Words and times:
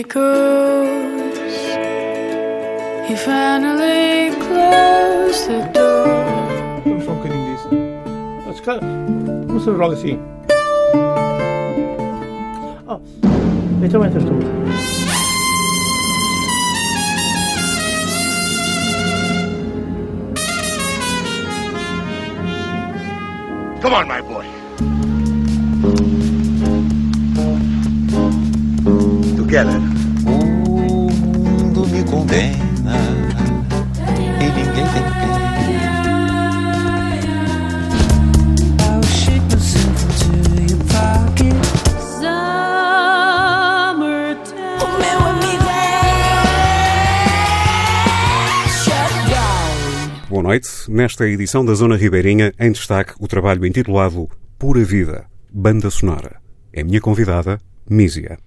echoes. 0.00 1.36
He 3.06 3.14
finally 3.16 4.30
closed 4.46 5.46
the 5.46 5.60
door. 5.74 6.08
I'm 6.86 7.00
fucking 7.02 7.36
this. 7.48 7.62
That's 8.46 8.60
kind 8.60 8.82
of. 8.82 9.52
What's 9.52 9.66
the 9.66 9.72
wrong 9.72 9.94
thing? 9.96 10.18
Oh, 12.88 13.02
it's 13.84 13.94
a 13.94 14.00
winter 14.00 14.20
storm. 14.20 14.40
Come 23.82 23.94
on, 23.94 24.08
my 24.08 24.20
boy. 24.22 24.46
Together. 29.36 29.89
Condena 32.20 33.00
e 34.12 34.44
ninguém 34.44 34.64
tem 34.74 34.84
pena. 34.84 35.40
Boa 50.28 50.42
noite. 50.42 50.68
Nesta 50.88 51.26
edição 51.26 51.64
da 51.64 51.72
Zona 51.72 51.96
Ribeirinha, 51.96 52.52
em 52.60 52.70
destaque 52.70 53.14
o 53.18 53.26
trabalho 53.26 53.64
intitulado 53.64 54.28
Pura 54.58 54.84
Vida, 54.84 55.24
Banda 55.50 55.88
Sonora. 55.88 56.36
É 56.70 56.84
minha 56.84 57.00
convidada, 57.00 57.58
Mísia. 57.88 58.38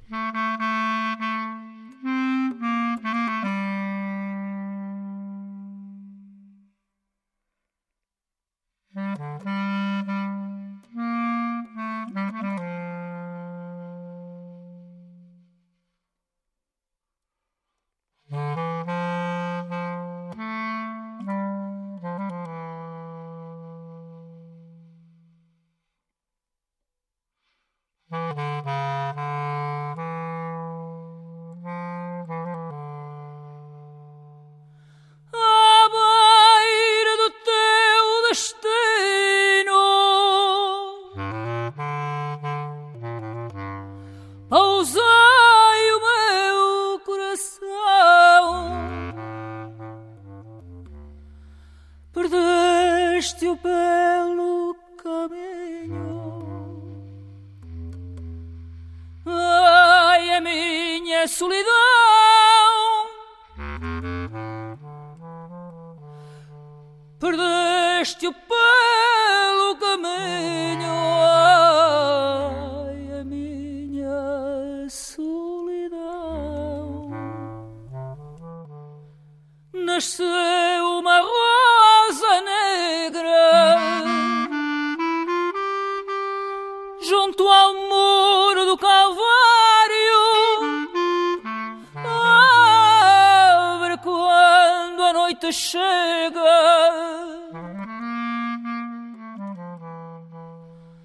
Noite 95.43 95.51
chega. 95.51 96.39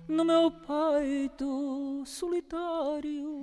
No 0.06 0.25
meu 0.25 0.50
peito 0.50 2.03
solitário 2.04 3.41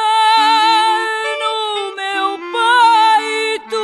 no 1.42 1.54
meu 1.98 2.30
peito 2.54 3.84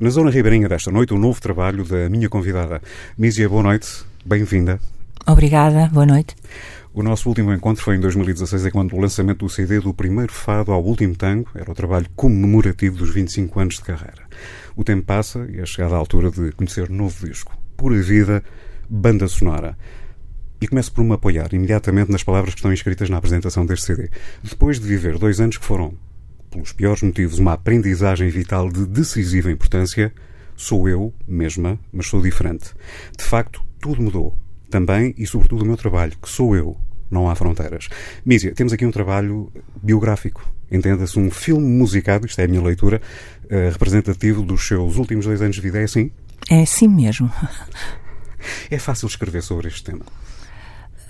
Na 0.00 0.08
Zona 0.08 0.30
Ribeirinha 0.30 0.68
desta 0.68 0.90
noite, 0.90 1.12
o 1.12 1.18
novo 1.18 1.38
trabalho 1.38 1.84
da 1.84 2.08
minha 2.08 2.30
convidada. 2.30 2.80
Mísia, 3.18 3.46
boa 3.46 3.62
noite, 3.62 4.06
bem-vinda. 4.24 4.80
Obrigada, 5.26 5.90
boa 5.92 6.06
noite. 6.06 6.34
O 6.98 7.02
nosso 7.02 7.28
último 7.28 7.52
encontro 7.52 7.84
foi 7.84 7.96
em 7.96 8.00
2016, 8.00 8.64
é 8.64 8.70
quando 8.70 8.96
o 8.96 8.98
lançamento 8.98 9.40
do 9.40 9.50
CD 9.50 9.80
do 9.80 9.92
primeiro 9.92 10.32
fado 10.32 10.72
ao 10.72 10.82
último 10.82 11.14
tango 11.14 11.50
era 11.54 11.70
o 11.70 11.74
trabalho 11.74 12.06
comemorativo 12.16 12.96
dos 12.96 13.10
25 13.10 13.60
anos 13.60 13.74
de 13.74 13.82
carreira. 13.82 14.26
O 14.74 14.82
tempo 14.82 15.04
passa 15.04 15.46
e 15.50 15.60
é 15.60 15.66
chegada 15.66 15.94
a 15.94 15.98
altura 15.98 16.30
de 16.30 16.52
conhecer 16.52 16.88
novo 16.88 17.28
disco. 17.28 17.54
Pura 17.76 18.00
Vida, 18.00 18.42
banda 18.88 19.28
sonora. 19.28 19.76
E 20.58 20.66
começo 20.66 20.90
por 20.90 21.04
me 21.04 21.12
apoiar 21.12 21.52
imediatamente 21.52 22.10
nas 22.10 22.24
palavras 22.24 22.54
que 22.54 22.60
estão 22.60 22.72
inscritas 22.72 23.10
na 23.10 23.18
apresentação 23.18 23.66
deste 23.66 23.84
CD. 23.84 24.08
Depois 24.42 24.80
de 24.80 24.88
viver 24.88 25.18
dois 25.18 25.38
anos 25.38 25.58
que 25.58 25.66
foram, 25.66 25.92
pelos 26.50 26.72
piores 26.72 27.02
motivos, 27.02 27.38
uma 27.38 27.52
aprendizagem 27.52 28.30
vital 28.30 28.70
de 28.72 28.86
decisiva 28.86 29.52
importância, 29.52 30.14
sou 30.56 30.88
eu 30.88 31.12
mesma, 31.28 31.78
mas 31.92 32.06
sou 32.06 32.22
diferente. 32.22 32.72
De 33.18 33.22
facto, 33.22 33.62
tudo 33.82 34.00
mudou. 34.00 34.34
Também 34.70 35.14
e 35.18 35.26
sobretudo 35.26 35.62
o 35.62 35.66
meu 35.66 35.76
trabalho, 35.76 36.16
que 36.20 36.28
sou 36.28 36.56
eu, 36.56 36.76
não 37.10 37.28
há 37.28 37.34
fronteiras. 37.34 37.88
Mísia, 38.24 38.54
temos 38.54 38.72
aqui 38.72 38.84
um 38.84 38.90
trabalho 38.90 39.50
biográfico. 39.82 40.44
Entenda-se 40.70 41.18
um 41.18 41.30
filme 41.30 41.66
musicado, 41.66 42.26
isto 42.26 42.40
é 42.40 42.44
a 42.44 42.48
minha 42.48 42.62
leitura, 42.62 43.00
eh, 43.48 43.70
representativo 43.70 44.42
dos 44.42 44.66
seus 44.66 44.96
últimos 44.96 45.24
dois 45.24 45.40
anos 45.40 45.54
de 45.54 45.62
vida. 45.62 45.78
É 45.78 45.84
assim? 45.84 46.10
É 46.50 46.62
assim 46.62 46.88
mesmo. 46.88 47.30
É 48.70 48.78
fácil 48.78 49.08
escrever 49.08 49.42
sobre 49.42 49.66
este 49.66 49.82
tema. 49.82 50.04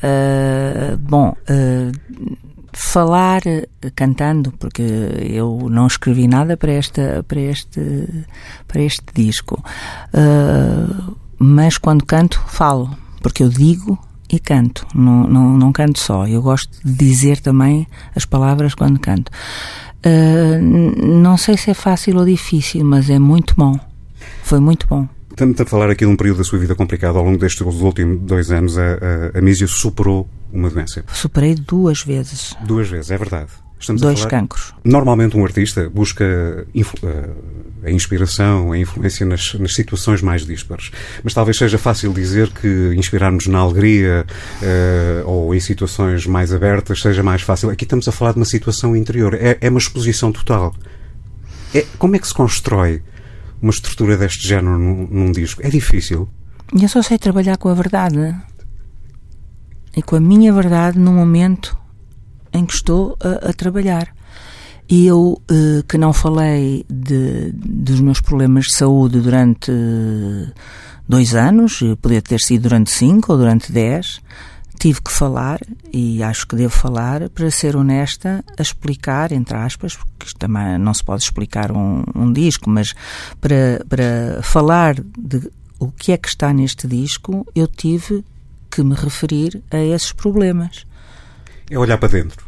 Uh, 0.03 0.97
bom, 0.97 1.37
uh, 1.51 2.37
falar 2.73 3.43
uh, 3.47 3.91
cantando, 3.95 4.53
porque 4.53 4.83
eu 4.83 5.69
não 5.71 5.87
escrevi 5.87 6.29
nada 6.29 6.57
para, 6.57 6.73
esta, 6.73 7.25
para, 7.27 7.41
este, 7.41 8.25
para 8.67 8.83
este 8.83 9.05
disco, 9.15 9.63
Uh, 10.15 11.17
mas 11.39 11.77
quando 11.77 12.07
canto, 12.07 12.43
falo, 12.47 12.97
porque 13.21 13.43
eu 13.43 13.51
digo 13.51 13.99
e 14.31 14.39
canto, 14.39 14.87
não, 14.95 15.27
não, 15.27 15.57
não 15.57 15.73
canto 15.73 15.99
só. 15.99 16.27
Eu 16.27 16.43
gosto 16.43 16.71
de 16.85 16.93
dizer 16.93 17.41
também 17.41 17.87
as 18.15 18.25
palavras 18.25 18.75
quando 18.75 18.99
canto. 18.99 19.31
Uh, 20.05 20.61
não 21.05 21.37
sei 21.37 21.57
se 21.57 21.71
é 21.71 21.75
fácil 21.75 22.19
ou 22.19 22.25
difícil, 22.25 22.85
mas 22.85 23.11
é 23.11 23.19
muito 23.19 23.55
bom. 23.57 23.79
Foi 24.43 24.61
muito 24.61 24.87
bom. 24.87 25.09
Estamos 25.31 25.61
a 25.61 25.67
falar 25.67 25.91
aqui 25.91 26.05
de 26.05 26.11
um 26.11 26.17
período 26.17 26.39
da 26.39 26.45
sua 26.45 26.59
vida 26.59 26.75
complicado. 26.75 27.19
Ao 27.19 27.25
longo 27.25 27.39
destes 27.39 27.61
últimos 27.61 28.21
dois 28.23 28.51
anos, 28.51 28.79
a, 28.79 28.95
a, 29.35 29.39
a 29.39 29.43
Mísia 29.43 29.67
superou 29.67 30.29
uma 30.53 30.71
doença. 30.71 31.05
Superei 31.13 31.55
duas 31.55 32.03
vezes. 32.03 32.55
Duas 32.65 32.89
vezes, 32.89 33.11
é 33.11 33.19
verdade. 33.19 33.51
Estamos 33.87 34.03
Dois 34.03 34.25
cancros. 34.25 34.75
Normalmente 34.85 35.37
um 35.37 35.45
artista 35.45 35.89
busca 35.89 36.25
eh, 36.25 37.31
a 37.85 37.91
inspiração, 37.93 38.73
a 38.73 38.79
influência 38.79 39.25
nas, 39.25 39.55
nas 39.55 39.75
situações 39.75 40.21
mais 40.21 40.45
díspares. 40.45 40.91
Mas 41.23 41.33
talvez 41.33 41.57
seja 41.57 41.79
fácil 41.79 42.13
dizer 42.13 42.51
que 42.51 42.93
inspirar-nos 42.97 43.47
na 43.47 43.61
alegria 43.61 44.27
eh, 44.61 45.23
ou 45.25 45.55
em 45.55 45.61
situações 45.61 46.27
mais 46.27 46.53
abertas 46.53 47.01
seja 47.01 47.23
mais 47.23 47.43
fácil. 47.43 47.71
Aqui 47.71 47.85
estamos 47.85 48.09
a 48.09 48.13
falar 48.13 48.33
de 48.33 48.39
uma 48.41 48.45
situação 48.45 48.97
interior. 48.97 49.35
É, 49.35 49.57
é 49.61 49.71
uma 49.71 49.79
exposição 49.79 50.33
total. 50.33 50.75
É, 51.73 51.87
como 51.97 52.17
é 52.17 52.19
que 52.19 52.27
se 52.27 52.35
constrói 52.35 53.05
uma 53.63 53.71
estrutura 53.71 54.17
deste 54.17 54.49
género 54.49 54.77
num, 54.77 55.07
num 55.09 55.31
disco? 55.31 55.65
É 55.65 55.71
difícil. 55.71 56.29
Eu 56.77 56.89
só 56.89 57.03
sei 57.03 57.19
trabalhar 57.19 57.57
com 57.57 57.69
a 57.69 57.75
verdade. 57.75 58.35
E 59.97 60.03
com 60.03 60.17
a 60.17 60.21
minha 60.21 60.53
verdade 60.53 60.99
no 60.99 61.13
momento 61.13 61.86
em 62.57 62.67
que 62.67 62.75
estou 62.75 63.17
a, 63.21 63.51
a 63.51 63.53
trabalhar. 63.53 64.09
E 64.89 65.07
eu, 65.07 65.43
eh, 65.51 65.83
que 65.89 65.99
não 65.99 66.13
falei 66.13 66.85
de, 66.89 67.51
dos 67.53 68.01
meus 68.01 68.21
problemas 68.21 68.67
de 68.67 68.75
saúde 68.75 69.21
durante 69.21 69.73
eh, 69.73 70.53
dois 71.09 71.35
anos, 71.35 71.81
eh, 71.83 71.97
podia 72.01 72.23
ter 72.23 72.41
sido 72.41 72.63
durante 72.63 72.93
cinco 72.93 73.33
ou 73.33 73.39
durante 73.39 73.73
dez, 73.73 74.21
tive 74.79 75.03
que 75.03 75.11
falar, 75.11 75.59
e 75.93 76.23
acho 76.23 76.47
que 76.47 76.55
devo 76.55 76.73
falar, 76.73 77.29
para 77.31 77.51
ser 77.51 77.75
honesta, 77.75 78.45
a 78.57 78.63
explicar, 78.63 79.33
entre 79.33 79.57
aspas, 79.57 79.97
porque 79.97 80.39
também 80.39 80.79
não 80.79 80.95
se 80.95 81.03
pode 81.03 81.23
explicar 81.25 81.73
um, 81.73 82.05
um 82.15 82.33
disco, 82.33 82.71
mas 82.71 82.95
para, 83.41 83.85
para 83.89 84.41
falar 84.43 84.95
de 84.95 85.51
o 85.81 85.91
que 85.91 86.13
é 86.13 86.17
que 86.17 86.29
está 86.29 86.53
neste 86.53 86.87
disco, 86.87 87.45
eu 87.57 87.67
tive 87.67 88.25
que 88.71 88.83
me 88.85 88.95
referir 88.95 89.63
a 89.71 89.79
esses 89.79 90.13
problemas. 90.13 90.87
É 91.69 91.77
olhar 91.77 91.99
para 91.99 92.09
dentro. 92.09 92.46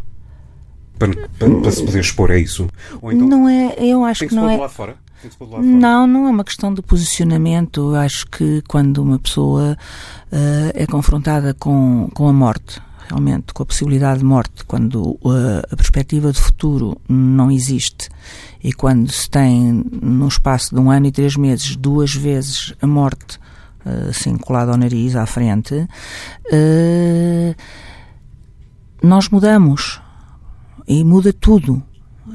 Para, 0.98 1.14
para, 1.38 1.60
para 1.60 1.70
se 1.70 1.84
poder 1.84 2.00
expor, 2.00 2.30
é 2.30 2.38
isso. 2.40 2.68
Ou 3.00 3.12
então 3.12 3.28
não 3.28 3.48
é, 3.48 3.74
eu 3.78 4.04
acho 4.04 4.20
tem 4.20 4.28
que 4.28 4.34
que 4.34 4.40
se 4.40 4.46
não 4.46 4.56
pôr 4.56 4.64
é. 4.64 4.68
de 4.68 4.74
fora? 4.74 5.08
Não, 5.60 6.06
não 6.06 6.26
é 6.26 6.30
uma 6.30 6.44
questão 6.44 6.72
de 6.72 6.80
posicionamento. 6.80 7.92
Eu 7.92 7.96
acho 7.96 8.26
que 8.26 8.62
quando 8.68 8.98
uma 8.98 9.18
pessoa 9.18 9.76
eh, 10.30 10.72
é 10.74 10.86
confrontada 10.86 11.54
com, 11.54 12.08
com 12.14 12.28
a 12.28 12.32
morte, 12.32 12.80
realmente, 13.08 13.52
com 13.52 13.64
a 13.64 13.66
possibilidade 13.66 14.20
de 14.20 14.24
morte, 14.24 14.64
quando 14.64 15.18
eh, 15.24 15.66
a 15.72 15.76
perspectiva 15.76 16.32
de 16.32 16.40
futuro 16.40 17.00
não 17.08 17.50
existe 17.50 18.08
e 18.62 18.72
quando 18.72 19.10
se 19.10 19.28
tem, 19.28 19.84
no 19.90 20.28
espaço 20.28 20.74
de 20.74 20.80
um 20.80 20.90
ano 20.90 21.06
e 21.06 21.12
três 21.12 21.34
meses, 21.36 21.74
duas 21.74 22.14
vezes 22.14 22.72
a 22.80 22.86
morte 22.86 23.40
eh, 23.84 24.10
assim 24.10 24.36
colada 24.36 24.70
ao 24.70 24.78
nariz, 24.78 25.16
à 25.16 25.26
frente, 25.26 25.88
nós 29.02 29.28
mudamos 29.28 30.00
e 30.88 31.04
muda 31.04 31.32
tudo. 31.32 31.82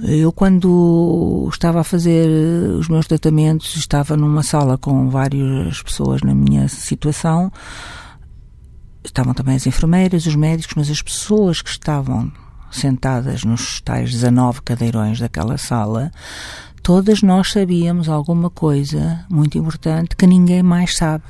Eu, 0.04 0.32
quando 0.32 1.48
estava 1.52 1.82
a 1.82 1.84
fazer 1.84 2.30
eh, 2.30 2.68
os 2.78 2.88
meus 2.88 3.08
tratamentos, 3.08 3.76
estava 3.76 4.16
numa 4.16 4.44
sala 4.44 4.78
com 4.78 5.10
várias 5.10 5.82
pessoas 5.82 6.22
na 6.22 6.34
minha 6.34 6.68
situação. 6.68 7.52
Estavam 9.04 9.34
também 9.34 9.56
as 9.56 9.68
enfermeiras, 9.68 10.26
os 10.26 10.36
médicos, 10.36 10.76
mas 10.76 10.90
as 10.90 11.02
pessoas 11.02 11.62
que 11.62 11.70
estavam 11.70 12.32
sentadas 12.72 13.44
nos 13.44 13.82
tais 13.82 14.12
19 14.12 14.62
cadeirões 14.62 15.20
daquela 15.20 15.58
sala, 15.58 16.12
todas 16.82 17.22
nós 17.22 17.52
sabíamos 17.52 18.10
alguma 18.10 18.50
coisa 18.50 19.26
muito 19.30 19.58
importante 19.58 20.16
que 20.16 20.26
ninguém 20.26 20.64
mais 20.64 20.96
sabe, 20.96 21.24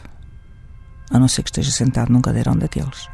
a 1.11 1.19
não 1.19 1.27
ser 1.27 1.43
que 1.43 1.49
esteja 1.49 1.71
sentado 1.71 2.13
num 2.13 2.21
cadeirão 2.21 2.55
daqueles. 2.55 3.09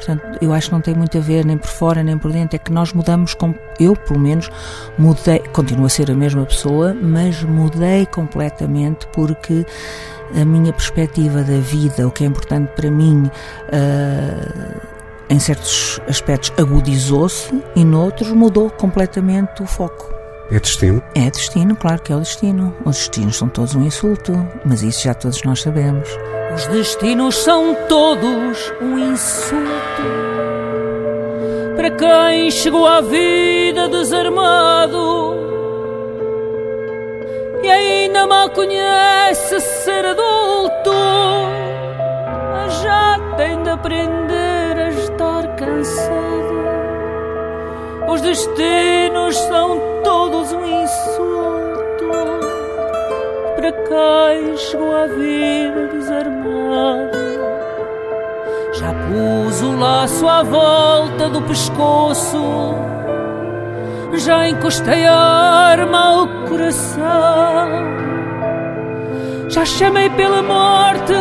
Portanto, 0.00 0.38
eu 0.40 0.54
acho 0.54 0.68
que 0.68 0.72
não 0.72 0.80
tem 0.80 0.94
muito 0.94 1.18
a 1.18 1.20
ver 1.20 1.44
nem 1.44 1.58
por 1.58 1.68
fora 1.68 2.02
nem 2.02 2.16
por 2.16 2.32
dentro, 2.32 2.56
é 2.56 2.58
que 2.58 2.72
nós 2.72 2.92
mudamos, 2.94 3.34
com, 3.34 3.54
eu 3.78 3.94
pelo 3.94 4.18
menos 4.18 4.50
mudei, 4.96 5.40
continuo 5.52 5.84
a 5.84 5.90
ser 5.90 6.10
a 6.10 6.14
mesma 6.14 6.46
pessoa, 6.46 6.94
mas 6.94 7.42
mudei 7.42 8.06
completamente 8.06 9.06
porque 9.08 9.66
a 10.34 10.44
minha 10.44 10.72
perspectiva 10.72 11.42
da 11.42 11.58
vida, 11.58 12.08
o 12.08 12.10
que 12.10 12.24
é 12.24 12.26
importante 12.26 12.68
para 12.74 12.90
mim, 12.90 13.30
ah, 13.70 14.80
em 15.28 15.38
certos 15.38 16.00
aspectos 16.08 16.50
agudizou-se 16.56 17.52
e 17.76 17.84
noutros 17.84 18.32
mudou 18.32 18.70
completamente 18.70 19.62
o 19.62 19.66
foco. 19.66 20.19
É 20.50 20.58
destino. 20.58 21.02
É 21.14 21.30
destino, 21.30 21.76
claro 21.76 22.02
que 22.02 22.12
é 22.12 22.16
o 22.16 22.20
destino. 22.20 22.74
Os 22.84 22.96
destinos 22.96 23.36
são 23.36 23.48
todos 23.48 23.74
um 23.74 23.82
insulto, 23.82 24.32
mas 24.64 24.82
isso 24.82 25.04
já 25.04 25.14
todos 25.14 25.42
nós 25.44 25.62
sabemos. 25.62 26.08
Os 26.54 26.66
destinos 26.66 27.36
são 27.36 27.76
todos 27.88 28.72
um 28.80 28.98
insulto 28.98 30.30
para 31.80 31.90
quem 31.92 32.50
chegou 32.50 32.86
à 32.86 33.00
vida 33.00 33.88
desarmado 33.88 35.34
e 37.62 37.70
ainda 37.70 38.26
mal 38.26 38.50
conhece 38.50 39.58
ser 39.60 40.04
adulto, 40.04 40.92
mas 42.52 42.82
já 42.82 43.18
tem 43.38 43.62
de 43.62 43.70
aprender 43.70 44.78
a 44.78 44.88
estar 44.90 45.56
cansado. 45.56 46.49
Os 48.10 48.20
destinos 48.22 49.36
são 49.36 49.80
todos 50.02 50.52
um 50.52 50.64
insulto. 50.64 52.10
Para 53.54 53.70
quem 53.72 54.56
chegou 54.56 54.96
à 54.96 55.06
vida 55.06 55.86
desarmado. 55.92 57.20
Já 58.72 58.92
pus 58.94 59.62
o 59.62 59.78
laço 59.78 60.26
à 60.26 60.42
volta 60.42 61.28
do 61.28 61.42
pescoço, 61.42 62.74
já 64.14 64.48
encostei 64.48 65.04
a 65.06 65.14
arma 65.14 65.98
ao 65.98 66.28
coração, 66.48 67.02
já 69.48 69.64
chamei 69.64 70.08
pela 70.10 70.40
morte, 70.42 71.12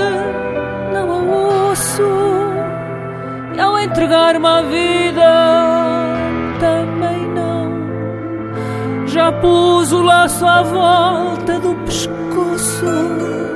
não 0.94 1.12
a 1.12 1.72
osso, 1.72 2.04
e 3.56 3.60
ao 3.60 3.80
entregar-me 3.80 4.48
à 4.48 4.62
vida, 4.62 5.79
pus 9.34 9.92
o 9.92 10.02
laço 10.02 10.46
à 10.46 10.62
volta 10.62 11.60
do 11.60 11.76
pescoço, 11.86 12.86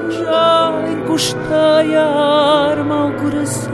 já 0.10 0.74
encostei 0.92 1.96
a 1.96 2.72
arma 2.72 2.96
ao 2.96 3.12
coração. 3.14 3.74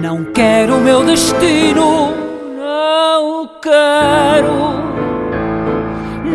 Não 0.00 0.24
quero 0.24 0.76
o 0.76 0.80
meu 0.80 1.04
destino, 1.04 2.14
não 2.58 3.42
o 3.42 3.48
quero, 3.60 4.82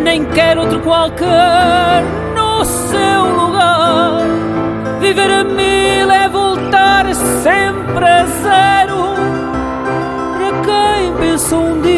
nem 0.03 0.23
quero 0.25 0.61
outro 0.61 0.79
qualquer 0.81 2.03
no 2.35 2.63
seu 2.63 3.25
lugar. 3.25 4.21
Viver 4.99 5.31
a 5.31 5.43
mil 5.43 6.11
é 6.11 6.29
voltar 6.29 7.13
sempre 7.43 8.05
a 8.05 8.25
zero. 8.25 9.15
Para 10.37 10.51
quem 10.61 11.13
pensa 11.13 11.55
um 11.55 11.81
dia 11.81 11.96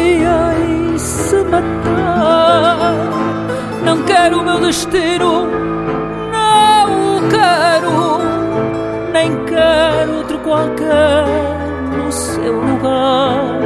matar, 1.60 2.94
não 3.84 4.02
quero 4.04 4.40
o 4.40 4.44
meu 4.44 4.60
destino, 4.60 5.46
não 6.30 7.16
o 7.16 7.28
quero, 7.28 8.18
nem 9.12 9.44
quero 9.44 10.16
outro 10.18 10.38
qualquer 10.40 11.24
no 11.96 12.12
seu 12.12 12.60
lugar. 12.60 13.59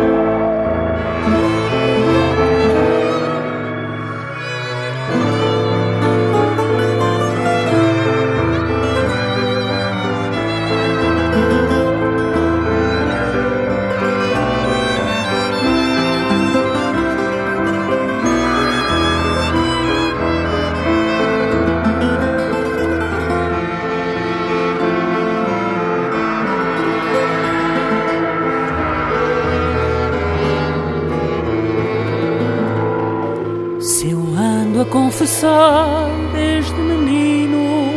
Confessar 35.45 36.09
desde 36.33 36.73
menino. 36.75 37.93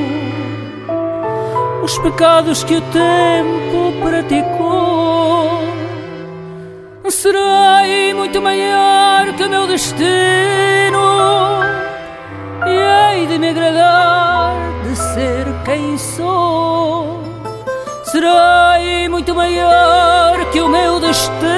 Os 1.83 1.97
pecados 1.99 2.63
que 2.63 2.75
o 2.75 2.81
tempo 2.81 3.93
praticou, 4.01 5.61
serei 7.09 8.13
muito 8.13 8.41
maior 8.41 9.33
que 9.33 9.43
o 9.43 9.49
meu 9.49 9.65
destino. 9.67 10.07
E 12.65 13.15
hei 13.15 13.27
de 13.27 13.39
me 13.39 13.49
agradar 13.49 14.53
de 14.83 14.95
ser 14.95 15.45
quem 15.63 15.97
sou. 15.97 17.21
Serei 18.03 19.07
muito 19.07 19.33
maior 19.33 20.45
que 20.51 20.59
o 20.59 20.67
meu 20.67 20.99
destino 20.99 21.56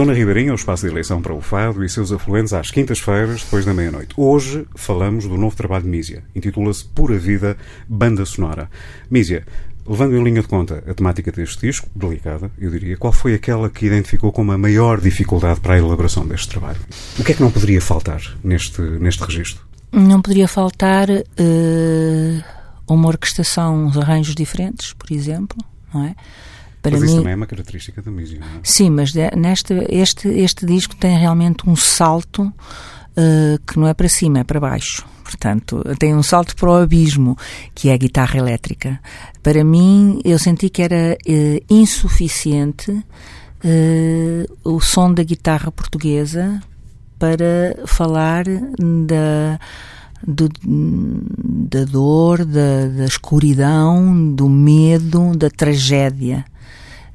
Zona 0.00 0.14
Ribeirinha, 0.14 0.52
o 0.52 0.54
espaço 0.54 0.86
de 0.86 0.92
eleição 0.92 1.20
para 1.20 1.34
o 1.34 1.42
Fado 1.42 1.84
e 1.84 1.88
seus 1.88 2.10
afluentes 2.10 2.54
às 2.54 2.70
quintas-feiras, 2.70 3.42
depois 3.42 3.66
da 3.66 3.74
meia-noite. 3.74 4.14
Hoje 4.16 4.66
falamos 4.74 5.26
do 5.26 5.36
novo 5.36 5.54
trabalho 5.54 5.82
de 5.82 5.90
Mísia. 5.90 6.24
Intitula-se 6.34 6.84
Pura 6.84 7.18
Vida, 7.18 7.54
Banda 7.86 8.24
Sonora. 8.24 8.70
Mísia, 9.10 9.44
levando 9.86 10.16
em 10.16 10.22
linha 10.24 10.40
de 10.40 10.48
conta 10.48 10.82
a 10.86 10.94
temática 10.94 11.30
deste 11.30 11.66
disco, 11.66 11.86
delicada, 11.94 12.50
eu 12.58 12.70
diria, 12.70 12.96
qual 12.96 13.12
foi 13.12 13.34
aquela 13.34 13.68
que 13.68 13.84
identificou 13.84 14.32
como 14.32 14.52
a 14.52 14.56
maior 14.56 15.00
dificuldade 15.00 15.60
para 15.60 15.74
a 15.74 15.78
elaboração 15.78 16.26
deste 16.26 16.48
trabalho? 16.48 16.80
O 17.18 17.22
que 17.22 17.32
é 17.32 17.34
que 17.34 17.42
não 17.42 17.50
poderia 17.50 17.80
faltar 17.82 18.22
neste, 18.42 18.80
neste 18.80 19.22
registro? 19.24 19.62
Não 19.92 20.22
poderia 20.22 20.46
faltar 20.48 21.08
eh, 21.10 22.44
uma 22.88 23.08
orquestração, 23.08 23.86
uns 23.86 23.96
arranjos 23.96 24.34
diferentes, 24.34 24.92
por 24.92 25.10
exemplo, 25.12 25.58
não 25.92 26.04
é? 26.04 26.14
Para 26.82 26.92
Mas 26.92 27.02
isso 27.02 27.12
mim, 27.12 27.18
também 27.18 27.32
é 27.32 27.36
uma 27.36 27.46
característica 27.46 28.00
da 28.00 28.10
Mísia, 28.10 28.40
não 28.40 28.46
é? 28.46 28.60
Sim, 28.62 28.90
mas 28.90 29.12
de- 29.12 29.30
neste, 29.36 29.74
este, 29.90 30.28
este 30.28 30.64
disco 30.64 30.96
tem 30.96 31.18
realmente 31.18 31.68
um 31.68 31.76
salto 31.76 32.50
eh, 33.16 33.58
que 33.66 33.78
não 33.78 33.86
é 33.86 33.92
para 33.94 34.08
cima, 34.08 34.38
é 34.38 34.44
para 34.44 34.58
baixo. 34.60 35.04
Portanto, 35.24 35.82
tem 35.98 36.14
um 36.14 36.22
salto 36.22 36.56
para 36.56 36.70
o 36.70 36.74
abismo, 36.74 37.36
que 37.74 37.88
é 37.88 37.92
a 37.92 37.96
guitarra 37.96 38.36
elétrica. 38.38 38.98
Para 39.42 39.62
mim, 39.62 40.20
eu 40.24 40.38
senti 40.38 40.68
que 40.70 40.82
era 40.82 41.16
eh, 41.26 41.62
insuficiente 41.68 43.04
eh, 43.62 44.46
o 44.64 44.80
som 44.80 45.12
da 45.12 45.22
guitarra 45.22 45.70
portuguesa 45.70 46.60
para 47.20 47.76
falar 47.86 48.44
da, 48.46 49.60
do- 50.26 50.48
da 51.68 51.84
dor, 51.84 52.44
da, 52.44 52.86
da 52.96 53.04
escuridão, 53.04 54.34
do 54.34 54.48
medo, 54.48 55.36
da 55.36 55.48
tragédia. 55.50 56.44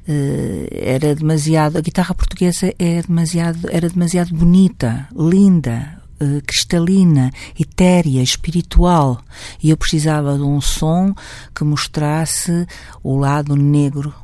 Eh, 0.08 0.68
era 0.70 1.14
demasiado 1.16 1.76
a 1.76 1.80
guitarra 1.80 2.14
portuguesa 2.14 2.72
é 2.78 3.02
demasiado 3.02 3.68
era 3.72 3.88
demasiado 3.88 4.32
bonita 4.32 5.08
linda 5.18 6.00
eh, 6.20 6.40
cristalina 6.46 7.32
etérea 7.58 8.22
espiritual. 8.22 9.20
E 9.60 9.70
eu 9.70 9.76
precisava 9.76 10.36
de 10.36 10.44
um 10.44 10.60
som 10.60 11.12
que 11.52 11.64
mostrasse 11.64 12.66
o 13.02 13.16
lado 13.16 13.56
negro 13.56 14.14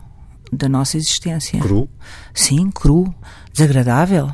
da 0.52 0.68
nossa 0.68 0.96
existência. 0.96 1.58
Cru, 1.58 1.88
Sim, 2.32 2.70
cru, 2.70 3.12
desagradável, 3.52 4.30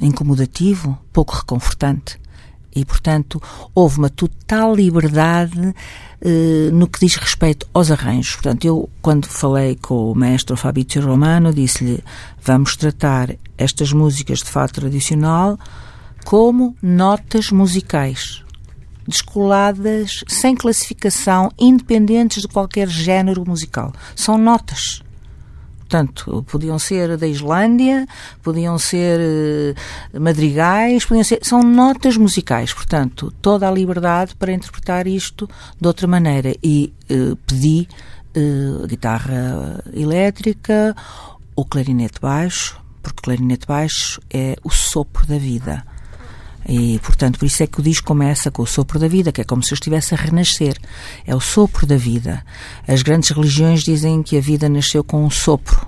incomodativo, 0.00 0.98
pouco 1.12 1.34
reconfortante. 1.34 2.18
E, 2.74 2.84
portanto, 2.84 3.42
houve 3.74 3.98
uma 3.98 4.08
total 4.08 4.74
liberdade 4.74 5.74
eh, 6.20 6.70
no 6.72 6.86
que 6.86 7.00
diz 7.00 7.16
respeito 7.16 7.66
aos 7.74 7.90
arranjos. 7.90 8.34
Portanto, 8.34 8.64
eu, 8.64 8.88
quando 9.02 9.26
falei 9.26 9.74
com 9.74 10.12
o 10.12 10.14
maestro 10.14 10.56
Fabrizio 10.56 11.04
Romano, 11.04 11.52
disse-lhe: 11.52 12.02
vamos 12.40 12.76
tratar 12.76 13.34
estas 13.58 13.92
músicas 13.92 14.38
de 14.38 14.50
fado 14.50 14.72
tradicional 14.72 15.58
como 16.24 16.76
notas 16.82 17.50
musicais, 17.50 18.44
descoladas, 19.08 20.22
sem 20.28 20.54
classificação, 20.54 21.50
independentes 21.58 22.42
de 22.42 22.48
qualquer 22.48 22.88
género 22.88 23.44
musical. 23.44 23.92
São 24.14 24.38
notas. 24.38 25.02
Portanto, 25.90 26.44
podiam 26.46 26.78
ser 26.78 27.16
da 27.16 27.26
Islândia, 27.26 28.06
podiam 28.44 28.78
ser 28.78 29.18
eh, 29.20 29.74
madrigais, 30.20 31.04
podiam 31.04 31.24
ser. 31.24 31.40
São 31.42 31.64
notas 31.64 32.16
musicais. 32.16 32.72
Portanto, 32.72 33.34
toda 33.42 33.68
a 33.68 33.72
liberdade 33.72 34.36
para 34.36 34.52
interpretar 34.52 35.08
isto 35.08 35.50
de 35.80 35.88
outra 35.88 36.06
maneira. 36.06 36.54
E 36.62 36.94
eh, 37.08 37.34
pedi 37.44 37.88
eh, 38.36 38.86
guitarra 38.86 39.82
elétrica, 39.92 40.94
o 41.56 41.64
clarinete 41.64 42.20
baixo, 42.20 42.80
porque 43.02 43.22
clarinete 43.22 43.66
baixo 43.66 44.20
é 44.32 44.56
o 44.62 44.70
sopro 44.70 45.26
da 45.26 45.38
vida. 45.38 45.84
E, 46.68 46.98
portanto, 47.00 47.38
por 47.38 47.46
isso 47.46 47.62
é 47.62 47.66
que 47.66 47.80
o 47.80 47.82
disco 47.82 48.06
começa 48.06 48.50
com 48.50 48.62
o 48.62 48.66
sopro 48.66 48.98
da 48.98 49.08
vida, 49.08 49.32
que 49.32 49.40
é 49.40 49.44
como 49.44 49.62
se 49.62 49.72
eu 49.72 49.74
estivesse 49.74 50.14
a 50.14 50.16
renascer. 50.16 50.76
É 51.26 51.34
o 51.34 51.40
sopro 51.40 51.86
da 51.86 51.96
vida. 51.96 52.44
As 52.86 53.02
grandes 53.02 53.30
religiões 53.30 53.82
dizem 53.82 54.22
que 54.22 54.36
a 54.36 54.40
vida 54.40 54.68
nasceu 54.68 55.02
com 55.02 55.24
um 55.24 55.30
sopro. 55.30 55.86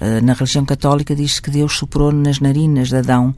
Eh, 0.00 0.20
Na 0.20 0.32
religião 0.32 0.64
católica 0.64 1.14
diz 1.14 1.40
que 1.40 1.50
Deus 1.50 1.76
soprou 1.76 2.10
nas 2.12 2.40
narinas 2.40 2.88
de 2.88 2.96
Adão 2.96 3.34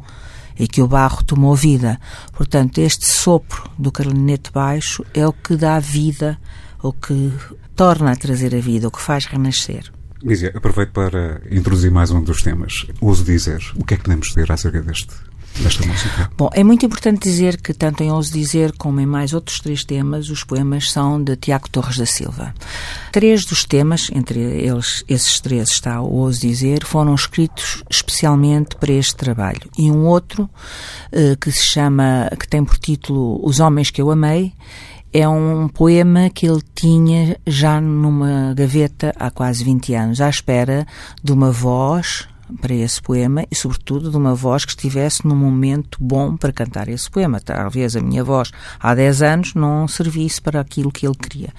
e 0.59 0.69
que 0.69 0.83
o 0.83 0.87
barro 0.87 1.25
tomou 1.25 1.55
vida. 1.55 1.99
Portanto, 2.33 2.79
este 2.79 3.07
sopro 3.07 3.71
do 3.79 3.91
clarinete 3.91 4.51
baixo 4.53 5.05
é 5.15 5.27
o 5.27 5.33
que 5.33 5.57
dá 5.57 5.79
vida, 5.79 6.39
o 6.83 6.93
que 6.93 7.33
torna 7.75 8.13
a 8.13 8.17
trazer 8.17 8.55
a 8.55 8.61
vida, 8.61 8.89
o 8.89 8.91
que 8.91 9.01
faz 9.01 9.25
renascer. 9.25 9.91
Mísia, 10.23 10.53
aproveito 10.55 10.93
para 10.93 11.41
introduzir 11.51 11.91
mais 11.91 12.11
um 12.11 12.23
dos 12.23 12.43
temas. 12.43 12.87
Ouso 13.01 13.25
dizer, 13.25 13.59
o 13.75 13.85
que 13.85 13.95
é 13.95 13.97
que 13.97 14.03
podemos 14.03 14.29
dizer 14.29 14.53
acerca 14.53 14.83
deste, 14.83 15.15
desta 15.59 15.87
música? 15.87 16.31
Bom, 16.37 16.49
é 16.53 16.63
muito 16.63 16.85
importante 16.85 17.23
dizer 17.23 17.61
que, 17.61 17.73
tanto 17.75 18.03
em 18.03 18.11
Ouso 18.11 18.33
Dizer 18.33 18.73
como 18.77 19.01
em 19.01 19.07
mais 19.07 19.33
outros 19.33 19.61
três 19.61 19.85
temas, 19.85 20.31
os 20.31 20.45
poemas 20.45 20.91
são 20.91 21.23
de 21.23 21.37
Tiago 21.37 21.69
Torres 21.69 21.99
da 21.99 22.07
Silva. 22.07 22.55
Três 23.13 23.45
dos 23.45 23.65
temas, 23.65 24.11
entre 24.15 24.39
eles, 24.39 25.05
esses 25.09 25.41
três 25.41 25.71
está 25.71 26.01
o 26.01 26.13
Ouso 26.13 26.41
Dizer, 26.41 26.85
foram 26.85 27.15
escritos 27.15 27.83
especialmente 27.91 28.77
para 28.77 28.93
este 28.93 29.17
trabalho. 29.17 29.69
E 29.79 29.91
um 29.91 30.07
outro, 30.07 30.49
eh, 31.13 31.37
que 31.41 31.51
se 31.51 31.65
chama, 31.65 32.31
que 32.39 32.49
tem 32.49 32.65
por 32.65 32.79
título 32.79 33.41
Os 33.43 33.61
Homens 33.61 33.91
que 33.91 34.01
Eu 34.01 34.11
Amei, 34.11 34.53
é 35.13 35.29
um 35.29 35.69
poema 35.69 36.31
que 36.31 36.47
ele 36.47 36.63
tinha 36.75 37.37
já 37.47 37.81
numa 37.81 38.55
gaveta 38.55 39.13
há 39.19 39.31
quase 39.31 39.65
20 39.65 39.95
anos, 39.95 40.21
à 40.21 40.29
espera 40.29 40.87
de 41.23 41.33
uma 41.33 41.51
voz 41.51 42.29
para 42.61 42.75
esse 42.75 43.01
poema 43.01 43.45
e, 43.51 43.55
sobretudo, 43.55 44.11
de 44.11 44.17
uma 44.17 44.35
voz 44.35 44.65
que 44.65 44.73
estivesse 44.73 45.27
num 45.27 45.37
momento 45.37 45.99
bom 46.01 46.37
para 46.37 46.53
cantar 46.53 46.89
esse 46.89 47.11
poema. 47.11 47.41
Talvez 47.41 47.97
a 47.97 48.01
minha 48.01 48.25
voz 48.25 48.51
há 48.79 48.95
10 48.95 49.23
anos 49.23 49.55
não 49.55 49.87
servisse 49.87 50.41
para 50.41 50.61
aquilo 50.61 50.91
que 50.91 51.07
ele 51.07 51.15
queria. 51.15 51.53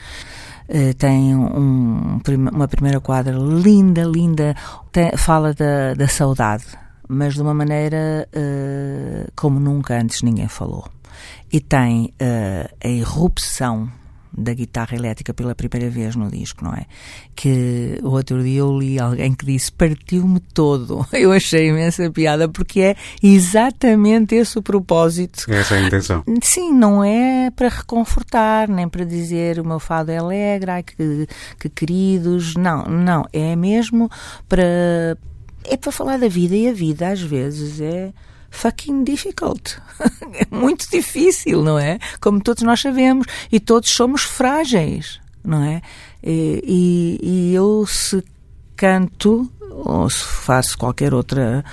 Uh, 0.69 0.93
tem 0.93 1.35
um, 1.35 2.19
uma 2.51 2.67
primeira 2.67 2.99
quadra 3.01 3.35
linda, 3.37 4.03
linda, 4.03 4.55
tem, 4.91 5.11
fala 5.17 5.53
da, 5.53 5.93
da, 5.93 6.07
saudade, 6.07 6.63
mas 7.09 7.33
de 7.33 7.41
uma 7.41 7.53
maneira 7.53 8.27
uh, 8.33 9.31
como 9.35 9.59
nunca 9.59 9.99
antes 9.99 10.21
ninguém 10.21 10.47
falou. 10.47 10.87
E 11.51 11.59
tem 11.59 12.13
uh, 12.21 12.73
a 12.81 12.87
irrupção 12.87 13.91
da 14.35 14.53
guitarra 14.53 14.95
elétrica 14.95 15.33
pela 15.33 15.53
primeira 15.53 15.89
vez 15.89 16.15
no 16.15 16.29
disco, 16.29 16.63
não 16.63 16.73
é? 16.73 16.85
Que 17.35 17.99
o 18.01 18.09
outro 18.09 18.41
dia 18.41 18.59
eu 18.59 18.77
li 18.77 18.99
alguém 18.99 19.33
que 19.33 19.45
disse 19.45 19.71
partiu-me 19.71 20.39
todo. 20.39 21.05
Eu 21.13 21.31
achei 21.31 21.69
imensa 21.69 22.09
piada 22.09 22.47
porque 22.49 22.81
é 22.81 22.95
exatamente 23.21 24.35
esse 24.35 24.57
o 24.57 24.61
propósito. 24.61 25.45
Essa 25.51 25.75
é 25.75 25.79
a 25.79 25.87
intenção. 25.87 26.23
Sim, 26.41 26.73
não 26.73 27.03
é 27.03 27.51
para 27.51 27.69
reconfortar, 27.69 28.67
nem 28.67 28.87
para 28.87 29.03
dizer 29.03 29.59
o 29.59 29.65
meu 29.65 29.79
fado 29.79 30.11
é 30.11 30.17
alegre, 30.17 30.71
ai 30.71 30.83
que, 30.83 31.27
que 31.59 31.69
queridos. 31.69 32.55
Não, 32.55 32.85
não. 32.85 33.25
É 33.31 33.55
mesmo 33.55 34.09
para. 34.47 35.17
É 35.63 35.77
para 35.77 35.91
falar 35.91 36.17
da 36.17 36.27
vida 36.27 36.55
e 36.55 36.67
a 36.67 36.73
vida 36.73 37.09
às 37.09 37.21
vezes 37.21 37.79
é 37.79 38.11
fucking 38.51 39.03
difficult. 39.03 39.81
é 40.33 40.55
muito 40.55 40.87
difícil, 40.91 41.63
não 41.63 41.79
é? 41.79 41.97
Como 42.19 42.39
todos 42.39 42.61
nós 42.61 42.81
sabemos. 42.81 43.25
E 43.51 43.59
todos 43.59 43.89
somos 43.89 44.21
frágeis, 44.21 45.19
não 45.43 45.63
é? 45.63 45.81
E, 46.23 47.17
e, 47.23 47.53
eu, 47.55 47.85
se 47.87 48.23
canto, 48.75 49.49
ou 49.71 50.07
se 50.09 50.23
faço 50.23 50.77
qualquer 50.77 51.13
outra 51.13 51.63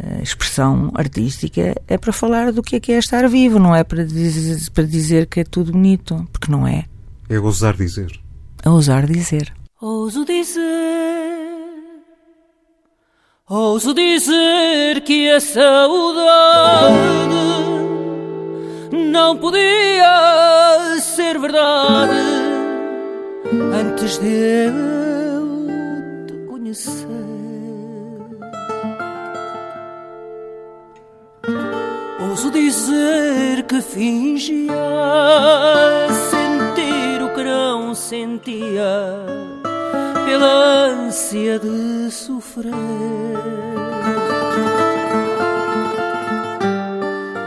uh, 0.00 0.22
expressão 0.22 0.90
artística, 0.94 1.74
é 1.86 1.96
para 1.96 2.12
falar 2.12 2.50
do 2.50 2.62
que 2.62 2.76
é 2.76 2.80
que 2.80 2.92
é 2.92 2.98
estar 2.98 3.28
vivo, 3.28 3.60
não 3.60 3.74
é 3.74 3.84
para 3.84 4.04
dizer, 4.04 4.70
para 4.72 4.84
dizer 4.84 5.26
que 5.26 5.40
é 5.40 5.44
tudo 5.44 5.70
bonito, 5.70 6.26
porque 6.32 6.50
não 6.50 6.66
é. 6.66 6.86
É 7.28 7.38
ousar 7.38 7.76
dizer. 7.76 8.18
É 8.64 8.68
ousar 8.68 9.06
dizer. 9.06 9.52
Ouso 9.80 10.24
dizer 10.24 11.55
Ouso 13.48 13.94
dizer 13.94 15.02
que 15.02 15.30
a 15.30 15.38
saudade 15.38 16.96
não 18.90 19.36
podia 19.36 20.98
ser 21.00 21.38
verdade 21.38 22.16
antes 23.72 24.18
de 24.18 24.26
eu 24.26 26.26
te 26.26 26.34
conhecer. 26.48 27.06
Ouso 32.28 32.50
dizer 32.50 33.62
que 33.68 33.80
fingia 33.80 34.74
sentir 36.30 37.22
o 37.22 37.32
que 37.32 37.44
não 37.44 37.94
sentia 37.94 39.24
pela 40.26 40.86
ânsia 40.86 41.58
de 41.60 42.10
sofrer. 42.10 42.74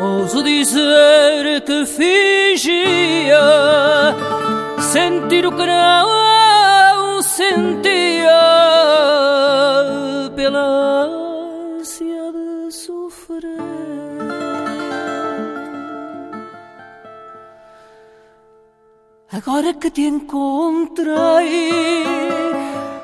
Ouso 0.01 0.41
dizer 0.41 1.61
que 1.65 1.85
fingia 1.85 3.37
sentir 4.79 5.45
o 5.45 5.51
que 5.51 5.65
não 5.65 7.21
sentia 7.21 8.39
pela 10.33 11.05
ânsia 11.81 12.31
de 12.31 12.71
sofrer. 12.71 13.59
Agora 19.33 19.73
que 19.73 19.91
te 19.91 20.03
encontrei 20.03 21.09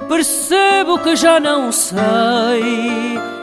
Percebo 0.08 1.00
que 1.00 1.16
já 1.16 1.40
não 1.40 1.72
sei 1.72 1.98